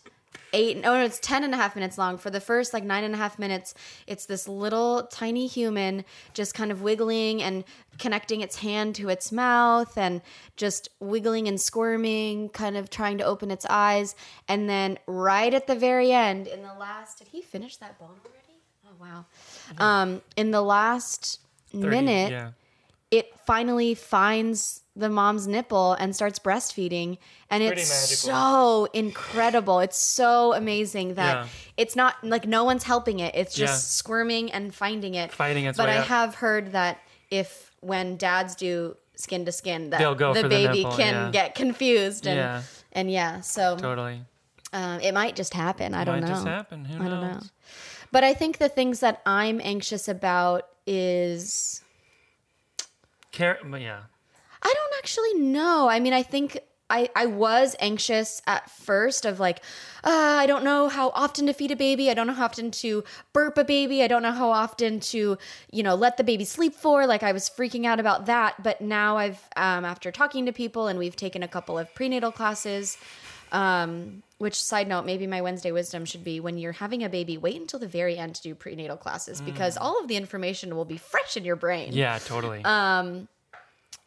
[0.55, 2.16] eight, no, no, it's ten and a half minutes long.
[2.16, 3.74] For the first like nine and a half minutes,
[4.07, 7.64] it's this little tiny human just kind of wiggling and
[7.98, 10.22] connecting its hand to its mouth and
[10.57, 14.14] just wiggling and squirming, kind of trying to open its eyes,
[14.48, 18.16] and then right at the very end, in the last, did he finish that bone
[18.24, 18.61] already?
[18.86, 19.26] Oh wow!
[19.84, 21.40] Um, in the last
[21.72, 22.52] 30, minute Yeah.
[23.11, 27.18] it finally finds the mom's nipple and starts breastfeeding
[27.51, 28.30] and Pretty it's magical.
[28.40, 31.47] so incredible it's so amazing that Yeah.
[31.76, 33.76] it's not like no one's helping it it's just Yeah.
[33.99, 36.07] squirming and finding it Fighting its but i up.
[36.07, 36.99] have heard that
[37.30, 41.30] if when dads do skin to skin that the for the baby can yeah.
[41.30, 42.62] get confused and Yeah.
[42.92, 44.22] and yeah so Totally.
[44.72, 46.84] um, it might just happen i don't Might know just happen.
[46.84, 47.40] Who I don't know.
[48.12, 51.82] But I think the things that I'm anxious about is
[53.32, 54.03] Care, yeah.
[54.64, 55.88] I don't actually know.
[55.88, 56.58] I mean, I think
[56.90, 59.58] I, I was anxious at first of like,
[60.04, 62.10] uh, I don't know how often to feed a baby.
[62.10, 64.02] I don't know how often to burp a baby.
[64.02, 65.38] I don't know how often to,
[65.70, 67.06] you know, let the baby sleep for.
[67.06, 68.62] Like I was freaking out about that.
[68.62, 72.30] But now I've, um, after talking to people and we've taken a couple of prenatal
[72.30, 72.98] classes,
[73.50, 77.38] um, which side note, maybe my Wednesday wisdom should be when you're having a baby,
[77.38, 80.84] wait until the very end to do prenatal classes because all of the information will
[80.84, 82.62] be fresh in your brain Yeah, totally.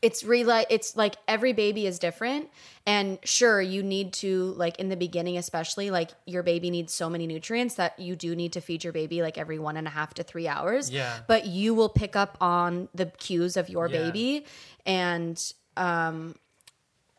[0.02, 2.50] It's really it's like every baby is different
[2.86, 7.10] and sure you need to like in the beginning especially like your baby needs so
[7.10, 9.90] many nutrients that you do need to feed your baby like every one and a
[9.90, 11.18] half to three hours Yeah.
[11.28, 14.04] but you will pick up on the cues of your Yeah.
[14.04, 14.46] baby
[14.86, 16.36] and um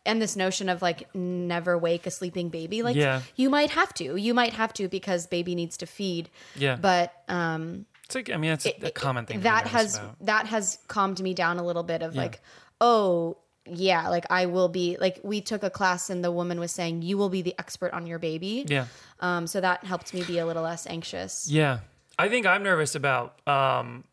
[0.06, 3.22] and this notion of like never wake a sleeping baby like Yeah.
[3.34, 6.76] you might have to you might have to because baby needs to feed Yeah.
[6.76, 9.40] but um it's like I mean, it's a common thing.
[9.42, 10.16] that has about.
[10.24, 12.40] that has calmed me down a little bit of like
[12.80, 16.72] oh yeah like i will be like we took a class and the woman was
[16.72, 18.86] saying you will be the expert on your baby Yeah.
[19.20, 21.80] um so that helped me be a little less anxious Yeah.
[22.18, 24.04] I think I'm nervous about um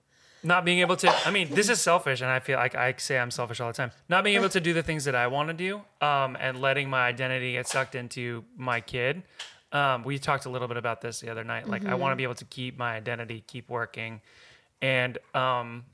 [0.44, 3.18] not being able to i mean this is selfish and i feel like i say
[3.18, 5.48] i'm selfish all the time not being able to do the things that i want
[5.50, 9.24] to do um, and letting my identity get sucked into my kid
[9.72, 12.00] um, we talked a little bit about this the other night like i Mm-hmm.
[12.00, 14.22] want to be able to keep my identity keep working
[14.84, 15.86] and um,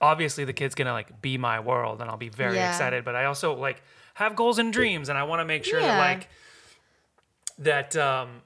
[0.00, 2.68] obviously the kid's gonna like be my world and i'll be very Yeah.
[2.68, 3.82] excited but i also like
[4.14, 6.28] have goals and dreams and i want to make sure that like
[7.58, 8.42] that um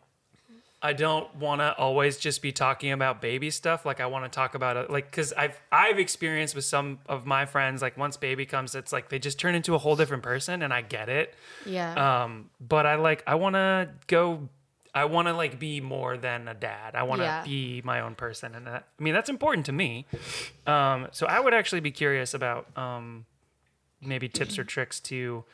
[0.85, 3.87] I don't want to always just be talking about baby stuff.
[3.87, 7.25] Like I want to talk about it, like because I've I've experienced with some of
[7.25, 10.25] my friends, like once baby comes, it's like they just turn into a whole different
[10.25, 11.37] person, and I get it.
[11.65, 12.25] Yeah.
[12.25, 14.49] Um, but I like I want to go.
[14.95, 16.95] I want to like be more than a dad.
[16.95, 17.45] I want to Yeah.
[17.45, 20.07] be my own person, and that, I mean that's important to me.
[20.67, 23.25] Um, so I would actually be curious about um,
[24.01, 25.45] maybe tips or tricks to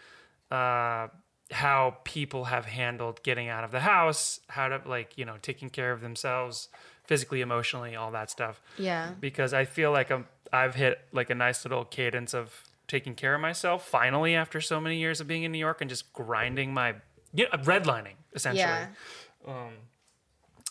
[0.50, 1.08] uh,
[1.50, 5.70] how people have handled getting out of the house, how to like you know taking
[5.70, 6.68] care of themselves
[7.04, 8.60] physically, emotionally, all that stuff.
[8.76, 9.12] yeah.
[9.20, 13.34] Because I feel like I'm I've hit like a nice little cadence of taking care
[13.34, 16.72] of myself finally after so many years of being in New York and just grinding
[16.74, 16.94] my
[17.34, 18.60] you know, redlining essentially.
[18.62, 18.88] Yeah.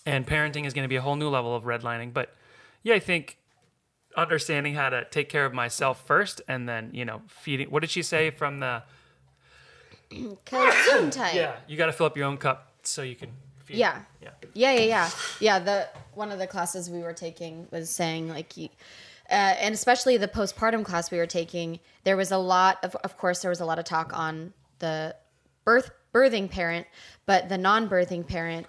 [0.06, 2.34] And parenting is going to be a whole new level of redlining, but
[2.84, 3.38] yeah, I think
[4.16, 7.90] understanding how to take care of myself first and then you know feeding what did
[7.90, 8.84] she say from the.
[10.52, 13.30] Yeah, you got to fill up your own cup so you can.
[13.66, 13.78] Feed.
[13.78, 14.00] Yeah.
[14.22, 14.30] Yeah.
[14.54, 15.10] Yeah, yeah, yeah,
[15.42, 15.60] yeah.
[15.60, 18.70] The one of the classes we were taking was saying like, you,
[19.30, 23.18] uh, and especially the postpartum class we were taking, there was a lot of, of
[23.18, 25.16] course, there was a lot of talk on the
[25.66, 26.88] birth birthing parent,
[27.26, 28.66] but the non-birthing parent,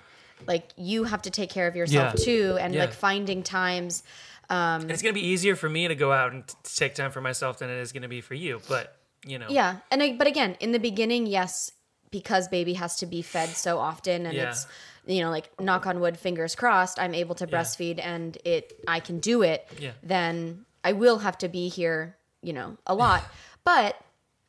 [0.47, 2.25] like you have to take care of yourself Yeah.
[2.25, 2.81] too, and Yeah.
[2.85, 4.03] like finding times.
[4.51, 7.11] Um, and it's gonna be easier for me to go out and t- take time
[7.11, 8.61] for myself than it is gonna be for you.
[8.69, 8.95] But
[9.27, 9.47] you know.
[9.51, 11.73] Yeah, and I, but again, in the beginning, yes,
[12.11, 14.51] because baby has to be fed so often, and Yeah.
[14.51, 14.67] it's
[15.07, 19.01] you know like knock on wood, fingers crossed, I'm able to breastfeed, and it I
[19.01, 19.67] can do it.
[19.79, 19.93] Yeah.
[20.03, 23.25] Then I will have to be here, you know, a lot,
[23.65, 24.01] but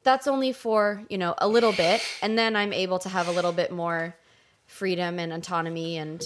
[0.04, 3.32] that's only for you know a little bit, and then I'm able to have a
[3.32, 4.16] little bit more
[4.66, 6.22] freedom and autonomy and.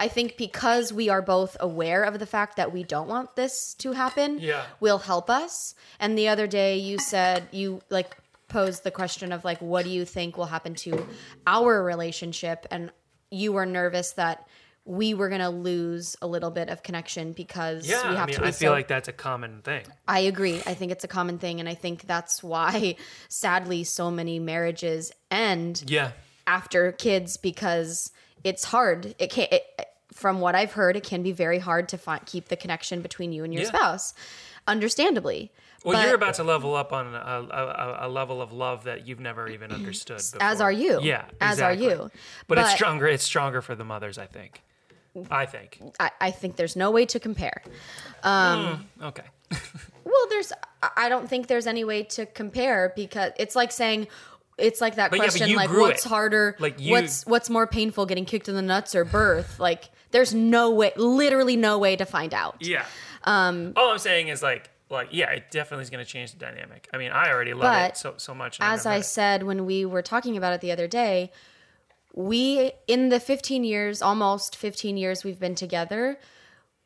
[0.00, 3.74] I think because we are both aware of the fact that we don't want this
[3.78, 4.62] to happen, Yeah.
[4.78, 5.74] will help us.
[5.98, 8.16] And the other day you said you like
[8.46, 11.04] posed the question of like what do you think will happen to
[11.48, 12.92] our relationship and
[13.32, 14.46] you were nervous that
[14.90, 18.26] we were going to lose a little bit of connection because Yeah, we have I
[18.26, 19.82] mean, to be I feel so like that's a common thing.
[20.08, 20.62] I agree.
[20.64, 22.96] I think it's a common thing and I think that's why
[23.28, 26.12] sadly so many marriages end Yeah,
[26.46, 28.12] after kids because
[28.44, 29.14] it's hard.
[29.18, 29.62] It can it,
[30.10, 33.30] from what I've heard, it can be very hard to find, keep the connection between
[33.32, 33.68] you and your Yeah.
[33.68, 34.14] spouse.
[34.66, 35.50] Understandably.
[35.84, 39.06] well, But- you're about to level up on a, a, a level of love that
[39.06, 40.16] you've never even understood.
[40.18, 40.42] Before.
[40.42, 41.00] as are you.
[41.02, 42.10] Yeah, As are you.
[42.46, 43.06] But, it's stronger.
[43.06, 44.62] It's stronger for the mothers, I think.
[45.30, 45.80] I think.
[45.98, 47.62] I, I think there's no way to compare.
[48.24, 49.24] Okay.
[50.04, 50.52] Well, there's
[50.96, 54.08] I- don't think there's any way to compare because it's like saying
[54.56, 56.08] it's like that But question you like what's it.
[56.08, 59.90] harder Like, you- what's what's more painful getting kicked in the nuts or birth like
[60.10, 62.86] there's no way literally no way to find out Yeah.
[63.24, 63.74] Um.
[63.76, 66.88] All I'm saying is like, like, yeah, it definitely is going to change the dynamic.
[66.94, 68.56] I mean, I already love it so so much.
[68.62, 69.02] as I it.
[69.02, 71.30] said when we were talking about it the other day,
[72.18, 76.18] we in the 15 years, almost 15 years we've been together,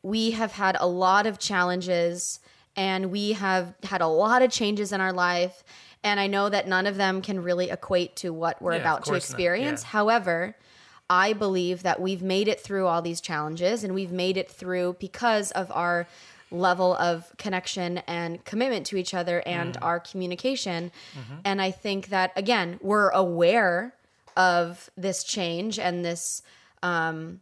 [0.03, 2.39] we have had a lot of challenges
[2.75, 5.63] and we have had a lot of changes in our life
[6.03, 9.05] and I know that none of them can really equate to what we're Yeah, about
[9.05, 9.81] to experience.
[9.83, 9.87] Yeah.
[9.89, 10.55] However,
[11.09, 14.97] I believe that we've made it through all these challenges and we've made it through
[14.99, 16.05] because of our
[16.51, 19.83] level of connection and commitment to each other and Mm.
[19.83, 20.91] our communication.
[21.17, 21.35] Mm-hmm.
[21.45, 23.95] And I think that, again, we're aware
[24.37, 26.41] of this change and this
[26.81, 27.41] um,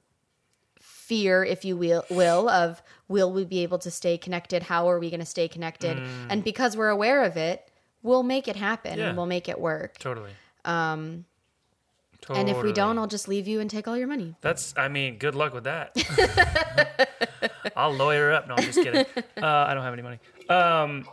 [0.79, 4.63] fear, if you will, will, of will we be able to stay connected?
[4.63, 5.97] How are we going to stay connected?
[6.29, 7.67] And because we're aware of it,
[8.03, 8.97] we'll make it happen Mm.
[8.97, 9.07] Yeah.
[9.09, 9.97] and we'll make it work.
[9.99, 10.31] totally.
[10.65, 11.25] Um.
[12.29, 14.35] And if we don't, I'll just leave you and take all your money.
[14.41, 15.95] That's, I mean, good luck with that.
[17.75, 18.47] I'll lawyer up.
[18.47, 19.05] No, I'm just kidding.
[19.41, 20.19] Uh, I don't have any money.
[20.47, 21.07] Um,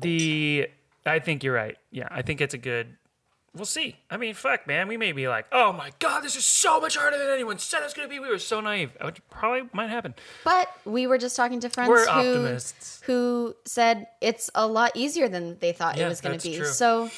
[0.00, 0.68] the,
[1.04, 1.76] I think you're right.
[1.90, 2.96] Yeah, I think it's a good.
[3.54, 3.96] We'll see.
[4.10, 4.88] I mean, fuck, man.
[4.88, 7.82] We may be like, oh my god, this is so much harder than anyone said
[7.84, 8.18] it's gonna be.
[8.18, 10.14] We were so naive, which probably might happen.
[10.42, 13.02] But we were just talking to friends We're who optimists.
[13.04, 16.56] who said it's a lot easier than they thought Yeah, it was to be.
[16.56, 16.64] true.
[16.66, 17.10] So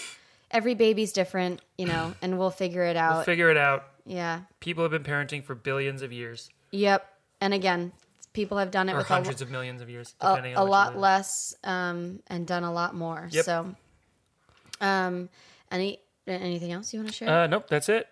[0.51, 3.14] every baby's different, you know, and we'll figure it out.
[3.16, 3.85] We'll figure it out.
[4.05, 4.41] yeah.
[4.59, 7.09] People have been parenting for billions of years, Yep.
[7.41, 7.93] And again,
[8.32, 10.62] people have done it or with a, hundreds of millions of years, a, depending a
[10.62, 13.28] on what lot less um, and done a lot more.
[13.30, 13.45] Yep.
[13.45, 13.74] So,
[14.80, 15.28] um,
[15.70, 17.28] any anything else you want to share?
[17.28, 18.08] Uh, nope, that's it.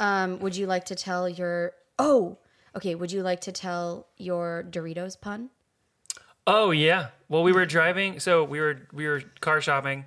[0.00, 1.72] um, would you like to tell your?
[1.98, 2.38] Oh,
[2.76, 2.94] okay.
[2.94, 5.50] Would you like to tell your Doritos pun?
[6.46, 7.08] Oh yeah.
[7.28, 8.20] Well, we were driving.
[8.20, 10.04] So we were we were car shopping,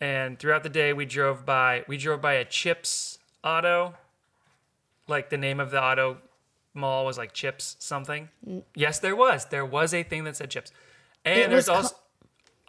[0.00, 3.94] and throughout the day we drove by we drove by a Chips Auto.
[5.06, 6.16] Like the name of the auto
[6.72, 8.30] mall was like Chips something.
[8.74, 9.44] Yes, there was.
[9.46, 10.72] There was a thing that said Chips,
[11.24, 11.94] and It there's also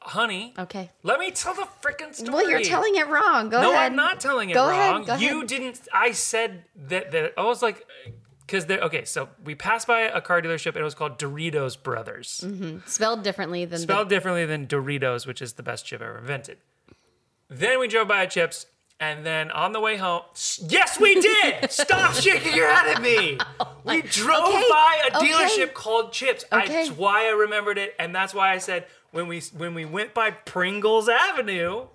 [0.06, 0.54] honey.
[0.58, 0.92] Okay.
[1.04, 2.32] Let me tell the freaking story.
[2.34, 3.50] Well, you're telling it wrong.
[3.50, 3.92] Go No, ahead.
[3.92, 5.02] I'm not telling it Go wrong.
[5.04, 5.48] ahead, go you ahead.
[5.48, 5.82] didn't.
[5.94, 7.12] I said that.
[7.12, 7.86] That I was like,
[8.46, 8.80] because there.
[8.82, 10.68] Okay, so we passed by a car dealership.
[10.70, 12.80] and It was called Doritos Brothers, mm-hmm.
[12.88, 16.58] Spelled differently than spelled differently than Doritos, which is the best chip ever invented.
[17.48, 18.66] Then we drove by a Chips,
[19.00, 20.22] and then on the way home,
[20.68, 21.70] yes, we did.
[21.72, 23.38] Stop shaking your head at me.
[23.84, 25.28] We drove Okay, by a okay.
[25.32, 26.44] dealership called Chips.
[26.52, 26.74] I- Okay.
[26.86, 30.14] That's why I remembered it, and that's why I said when we when we went
[30.14, 31.88] by Pringles Avenue.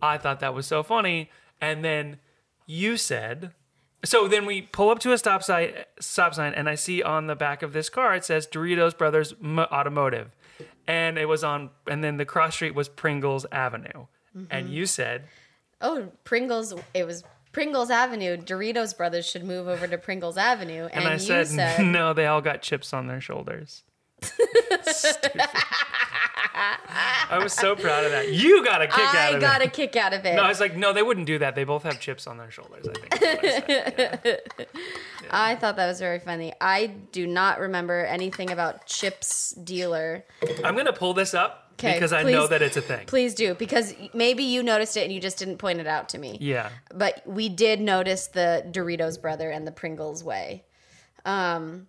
[0.00, 1.30] I thought that was so funny.
[1.60, 2.18] And then
[2.66, 3.52] you said,
[4.04, 7.26] so then we pull up to a stop sign, stop sign, and I see on
[7.26, 10.30] the back of this car it says Doritos Brothers M- Automotive,
[10.86, 14.72] and it was on, and then the cross street was Pringles Avenue, and mm-hmm.
[14.72, 15.24] you said,
[15.80, 16.72] Oh, Pringles.
[16.92, 18.36] It was Pringles Avenue.
[18.36, 20.84] Doritos Brothers should move over to Pringles Avenue.
[20.92, 23.82] And, and, I you said, said, no, they all got chips on their shoulders.
[26.56, 28.32] I was so proud of that.
[28.32, 29.36] You got a kick out of it.
[29.36, 29.68] I got it.
[29.68, 30.36] a kick out of it.
[30.36, 31.54] No, I was like, no, they wouldn't do that.
[31.54, 32.86] They both have chips on their shoulders.
[32.88, 33.22] I think.
[33.22, 33.26] I
[34.22, 34.40] said.
[35.24, 35.30] Yeah.
[35.30, 36.52] I thought that was very funny.
[36.60, 40.22] I do not remember anything about Chips dealer.
[40.62, 43.06] I'm gonna pull this up 'Kay, because I know that it's a thing.
[43.06, 46.18] Please do, because maybe you noticed it and you just didn't point it out to
[46.18, 46.36] me.
[46.42, 46.68] Yeah.
[46.94, 50.64] But we did notice the Doritos brother and the Pringles way.
[51.24, 51.86] Um,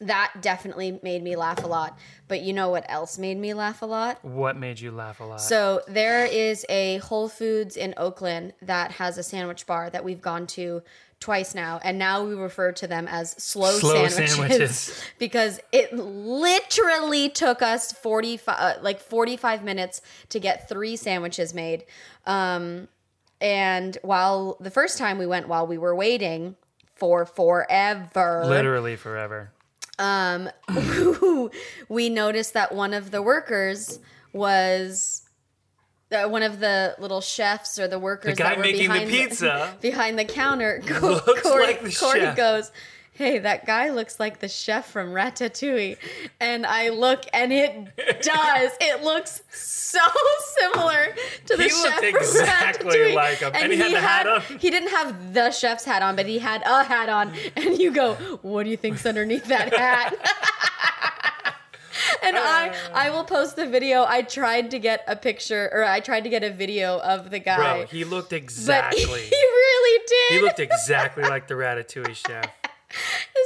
[0.00, 1.98] that definitely made me laugh a lot.
[2.28, 4.24] But you know what else made me laugh a lot?
[4.24, 5.40] What made you laugh a lot?
[5.40, 10.22] So there is a Whole Foods in Oakland that has a sandwich bar that we've
[10.22, 10.82] gone to
[11.20, 15.04] twice now, and now we refer to them as slow, Slow sandwiches, sandwiches.
[15.18, 21.84] because it literally took us 45 uh, like 45 minutes to get three sandwiches made.
[22.26, 22.88] Um
[23.40, 26.56] and while the first time we went while we were waiting
[26.92, 29.50] for forever Literally forever.
[31.88, 34.00] we noticed that one of the workers
[34.32, 35.22] was
[36.12, 38.94] uh, one of the little chefs or the workers The guy that were making the
[38.94, 40.82] behind pizza behind the counter.
[41.00, 42.36] Looks Corey, like the Corey chef.
[42.36, 42.72] goes,
[43.14, 45.96] "Hey, that guy looks like the chef from Ratatouille,"
[46.40, 48.72] and I look, and it does.
[48.80, 50.00] It looks so
[50.60, 51.14] similar
[51.46, 53.14] to the He chef looked from exactly Ratatouille.
[53.14, 53.52] like him.
[53.54, 54.42] And he had the hat on.
[54.58, 57.32] He didn't have the chef's hat on, but he had a hat on.
[57.56, 60.14] And you go, "What do you think's underneath that hat?"
[62.22, 62.74] and I uh.
[62.94, 64.04] I will post the video.
[64.04, 67.38] I tried to get a picture or I tried to get a video of the
[67.38, 67.56] guy.
[67.56, 69.00] Bro, he looked exactly.
[69.04, 70.34] he really did.
[70.38, 72.46] he looked exactly like the Ratatouille chef.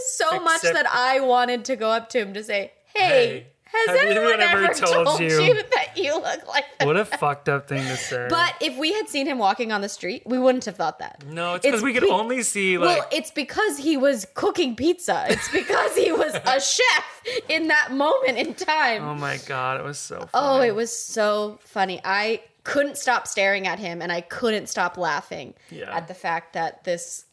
[0.08, 3.88] So much that I wanted to go up to him to say, "Hey, Hey, has
[4.00, 5.54] anyone anyone ever ever told told, you- you?
[5.74, 8.26] that you look like that?" What a fucked up thing to say.
[8.30, 11.24] But if we had seen him walking on the street, we wouldn't have thought that.
[11.26, 14.74] no, it's because we could be- only see like well, it's because he was cooking
[14.76, 15.26] pizza.
[15.28, 17.04] It's because he was a chef
[17.48, 19.04] in that moment in time.
[19.04, 20.58] Oh my god, it was so oh, funny.
[20.58, 22.00] Oh, it was so funny.
[22.04, 25.96] I couldn't stop staring at him and I couldn't stop laughing Yeah.
[25.96, 27.24] at the fact that this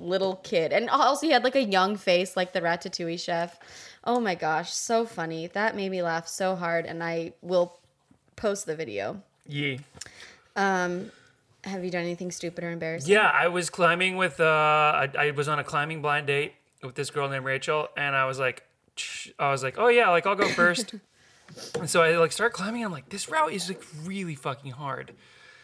[0.00, 3.58] little kid and also he had like a young face like the ratatouille chef.
[4.04, 5.46] Oh my gosh, so funny.
[5.48, 7.78] That made me laugh so hard and I will
[8.36, 9.22] post the video.
[9.46, 9.78] Yeah.
[10.54, 11.10] Um,
[11.64, 13.12] have you done anything stupid or embarrassing?
[13.12, 16.94] Yeah, I was climbing with uh I, I was on a climbing blind date with
[16.94, 18.64] this girl named Rachel and I was like
[19.38, 20.94] I was like, "Oh yeah, like I'll go first.
[21.78, 25.12] and so I like start climbing I'm like, "This route is like really fucking hard."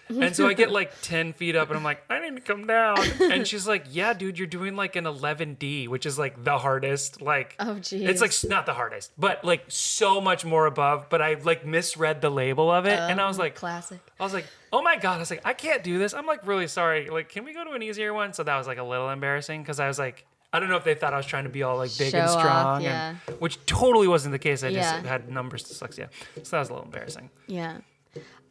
[0.08, 2.66] And so I get like 10 feet up and I'm like, I need to come
[2.66, 2.98] down.
[3.20, 7.22] And she's like, Yeah, dude, you're doing like an 11D, which is like the hardest.
[7.22, 8.02] Like, Oh, geez.
[8.08, 11.06] it's like not the hardest, but like so much more above.
[11.08, 12.98] But I like misread the label of it.
[12.98, 14.00] and I was oh, like, Classic.
[14.20, 15.16] I was like, oh my God.
[15.16, 16.12] I was like, I can't do this.
[16.14, 17.08] I'm like really sorry.
[17.08, 18.32] Like, can we go to an easier one?
[18.34, 20.84] So that was like a little embarrassing because I was like, I don't know if
[20.84, 23.14] they thought I was trying to be all like big and Show off, strong, yeah.
[23.26, 24.62] and, which totally wasn't the case.
[24.62, 25.08] I just Yeah.
[25.08, 26.10] had numbers dyslexia.
[26.42, 27.30] So that was a little embarrassing.
[27.46, 27.78] Yeah.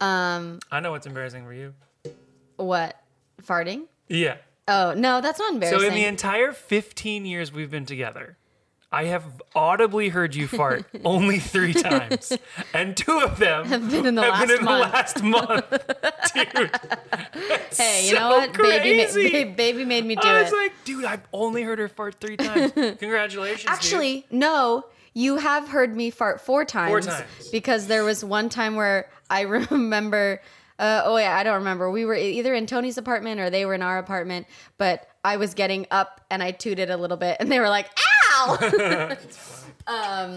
[0.00, 1.74] Um I know what's embarrassing for you.
[2.56, 2.96] what?
[3.42, 3.84] Farting?
[4.08, 4.36] Yeah.
[4.68, 5.80] Oh, no, that's not embarrassing.
[5.80, 8.36] So in the entire 15 years we've been together,
[8.92, 9.24] I have
[9.56, 12.32] audibly heard you fart only three times,
[12.74, 14.84] and two of them have been in the last been in month.
[14.84, 15.70] the last month,
[16.34, 16.70] dude.
[17.76, 18.52] hey, you so know what?
[18.52, 20.56] Baby, ma- ba- baby made me do I was it.
[20.56, 22.72] like, dude, I've only heard her fart three times.
[22.98, 23.70] Congratulations, dude.
[23.70, 24.84] Actually, no.
[25.14, 27.06] You have heard me fart four times.
[27.06, 27.48] times.
[27.50, 29.40] Because there was one time where I
[29.70, 30.40] remember.
[30.78, 31.90] Uh, oh yeah, I don't remember.
[31.90, 34.46] We were either in Tony's apartment or they were in our apartment.
[34.78, 37.88] But I was getting up and I tooted a little bit, and they were like,
[38.34, 39.16] "Ow!"
[39.86, 40.36] um,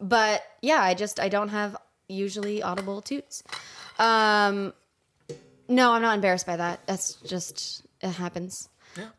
[0.00, 1.76] but yeah, I just I don't have
[2.08, 3.42] usually audible toots.
[3.98, 4.72] Um,
[5.68, 6.86] no, I'm not embarrassed by that.
[6.86, 8.68] That's just it happens.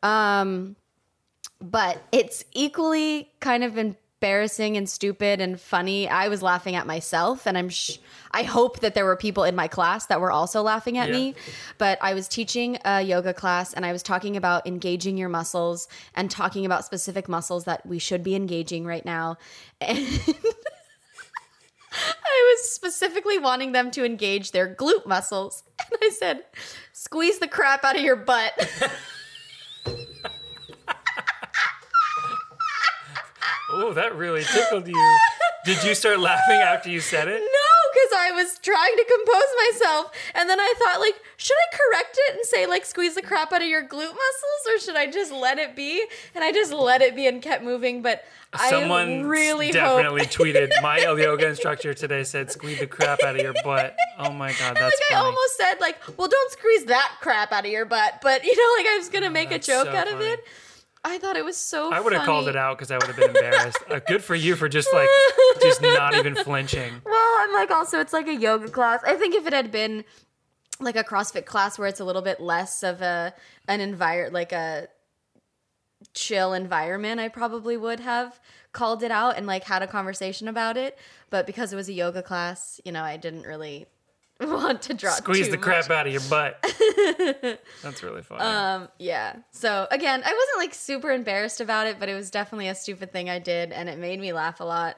[0.02, 0.76] Um,
[1.62, 3.78] but it's equally kind of
[4.22, 6.08] embarrassing and stupid and funny.
[6.08, 7.98] I was laughing at myself, and I'm sh-
[8.30, 11.16] I hope that there were people in my class that were also laughing at Yeah.
[11.16, 11.36] me.
[11.80, 15.88] But I was teaching a yoga class, and I was talking about engaging your muscles
[16.14, 19.38] and talking about specific muscles that we should be engaging right now.
[21.94, 25.64] And I was specifically wanting them to engage their glute muscles.
[25.80, 26.44] And I said,
[26.94, 28.54] squeeze the crap out of your butt.
[33.82, 35.18] Oh, that really tickled you.
[35.66, 37.40] Did you start laughing after you said it?
[37.40, 41.76] No, because I was trying to compose myself, and then I thought, like, should I
[41.76, 44.96] correct it and say, like, squeeze the crap out of your glute muscles, or should
[44.96, 46.06] I just let it be?
[46.36, 48.02] And I just let it be and kept moving.
[48.02, 48.24] But
[48.70, 50.30] Someone I really definitely hope.
[50.32, 50.72] tweeted.
[50.82, 54.76] My yoga instructor today said, "Squeeze the crap out of your butt." Oh my god,
[54.76, 58.20] that's like I almost said, like, well, don't squeeze that crap out of your butt,
[58.22, 60.44] but you know, like I was gonna make a joke so out of it.
[61.04, 61.92] I thought it was so.
[61.92, 63.80] I would have called it out because I would have been embarrassed.
[63.90, 65.10] uh, good for you for just like,
[65.62, 66.94] just not even flinching.
[67.06, 69.02] Well, I'm like also it's like a yoga class.
[69.06, 70.04] I think if it had been
[70.80, 73.34] like a CrossFit class where it's a little bit less of a
[73.68, 74.88] an environment like a
[76.14, 78.40] chill environment, I probably would have
[78.74, 80.98] called it out and like had a conversation about it.
[81.30, 83.88] But because it was a yoga class, you know, I didn't really
[84.48, 85.98] want to draw Squeeze the crap much.
[85.98, 86.60] out of your butt.
[87.84, 88.42] That's really funny.
[88.42, 89.38] Um, yeah.
[89.52, 93.12] So again, I wasn't like super embarrassed about it, but it was definitely a stupid
[93.12, 94.98] thing I did, and it made me laugh a lot.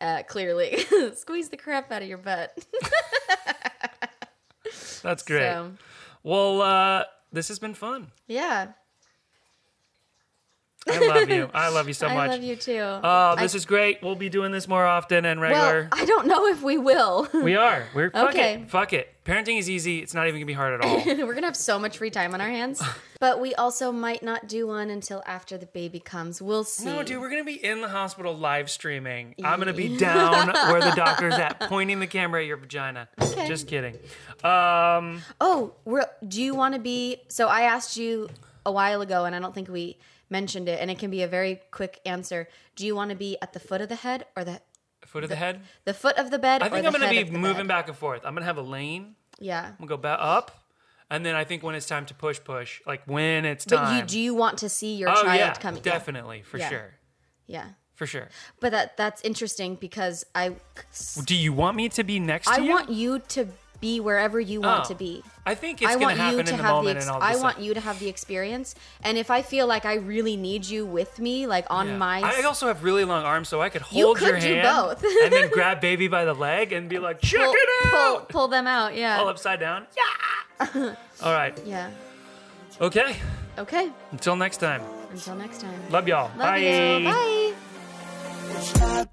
[0.00, 0.78] Uh, clearly,
[1.14, 2.52] squeeze the crap out of your butt.
[5.02, 5.40] That's great.
[5.42, 5.72] So,
[6.22, 8.10] Well, uh, this has been fun.
[8.26, 8.72] yeah,
[10.88, 11.50] I love you.
[11.54, 12.16] I love you so much.
[12.18, 12.78] I love you too.
[12.80, 14.02] Oh, this is great.
[14.02, 15.88] We'll be doing this more often and regular.
[15.90, 16.00] well.
[16.02, 17.28] I don't know if we will.
[17.32, 17.86] we are.
[17.94, 18.54] We're fuck Okay.
[18.54, 18.70] it.
[18.70, 19.10] Fuck it.
[19.24, 20.00] Parenting is easy.
[20.00, 21.02] It's not even gonna be hard at all.
[21.26, 22.82] We're gonna have so much free time on our hands,
[23.20, 26.42] but we also might not do one until after the baby comes.
[26.42, 26.84] We'll see.
[26.84, 29.34] No, dude, we're gonna be in the hospital live streaming.
[29.42, 33.08] I'm gonna be down where the doctor's at, pointing the camera at your vagina.
[33.18, 33.48] Okay.
[33.48, 33.94] Just kidding.
[34.42, 35.72] Um, Oh,
[36.28, 37.22] do you want to be?
[37.28, 38.28] So I asked you
[38.66, 39.96] a while ago, and I don't think we
[40.38, 42.40] mentioned it, and it can be a very quick answer.
[42.76, 44.56] Do you want to be at the foot of the head or the
[45.12, 45.54] foot of the head.
[45.90, 46.56] the foot of the bed?
[46.62, 47.74] I think the I'm gonna be moving bed?
[47.76, 48.22] back and forth.
[48.26, 49.04] I'm gonna have a lane.
[49.50, 50.46] Yeah, I'm gonna go back up,
[51.12, 52.70] and then I think when it's time to push, push.
[52.90, 53.78] Like when it's time.
[53.84, 55.82] but you do you want to see your oh child yeah, coming?
[55.82, 56.68] definitely for Yeah.
[56.72, 56.90] sure,
[57.56, 57.66] Yeah.
[57.94, 58.28] for sure.
[58.62, 60.44] But that that's interesting because I
[61.32, 62.70] Do you want me to be next I to you?
[62.70, 63.40] I want you to
[63.80, 64.88] be wherever you want Oh.
[64.88, 65.22] to be.
[65.46, 67.08] I think it's I gonna want happen you in to the have the moment, ex-
[67.08, 68.74] I want you to have the experience.
[69.02, 71.96] And if I feel like I really need you with me, like on Yeah.
[71.98, 74.54] my I also have really long arms, so I could You hold your could do
[74.54, 75.04] hand both.
[75.22, 78.28] and then grab baby by the leg and be like, check pull, it pull, out.
[78.30, 78.94] pull them out.
[78.96, 79.18] Yeah.
[79.20, 79.86] All upside down.
[80.64, 80.94] Yeah.
[81.22, 81.58] All right.
[81.66, 81.90] yeah.
[82.80, 83.16] Okay.
[83.58, 83.90] Okay.
[84.12, 84.82] Until next time.
[85.10, 85.78] Until next time.
[85.90, 86.28] Love y'all.
[86.36, 86.56] Love Bye.
[86.58, 87.54] you.
[88.64, 89.06] Bye.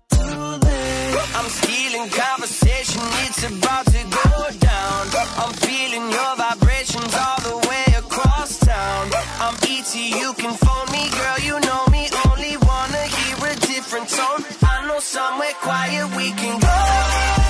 [1.13, 5.07] I'm stealing conversation, it's about to go down.
[5.41, 9.11] I'm feeling your vibrations all the way across town.
[9.39, 12.07] I'm ET, you can phone me, girl, you know me.
[12.29, 14.45] Only wanna hear a different tone.
[14.63, 17.40] I know somewhere quiet we can go.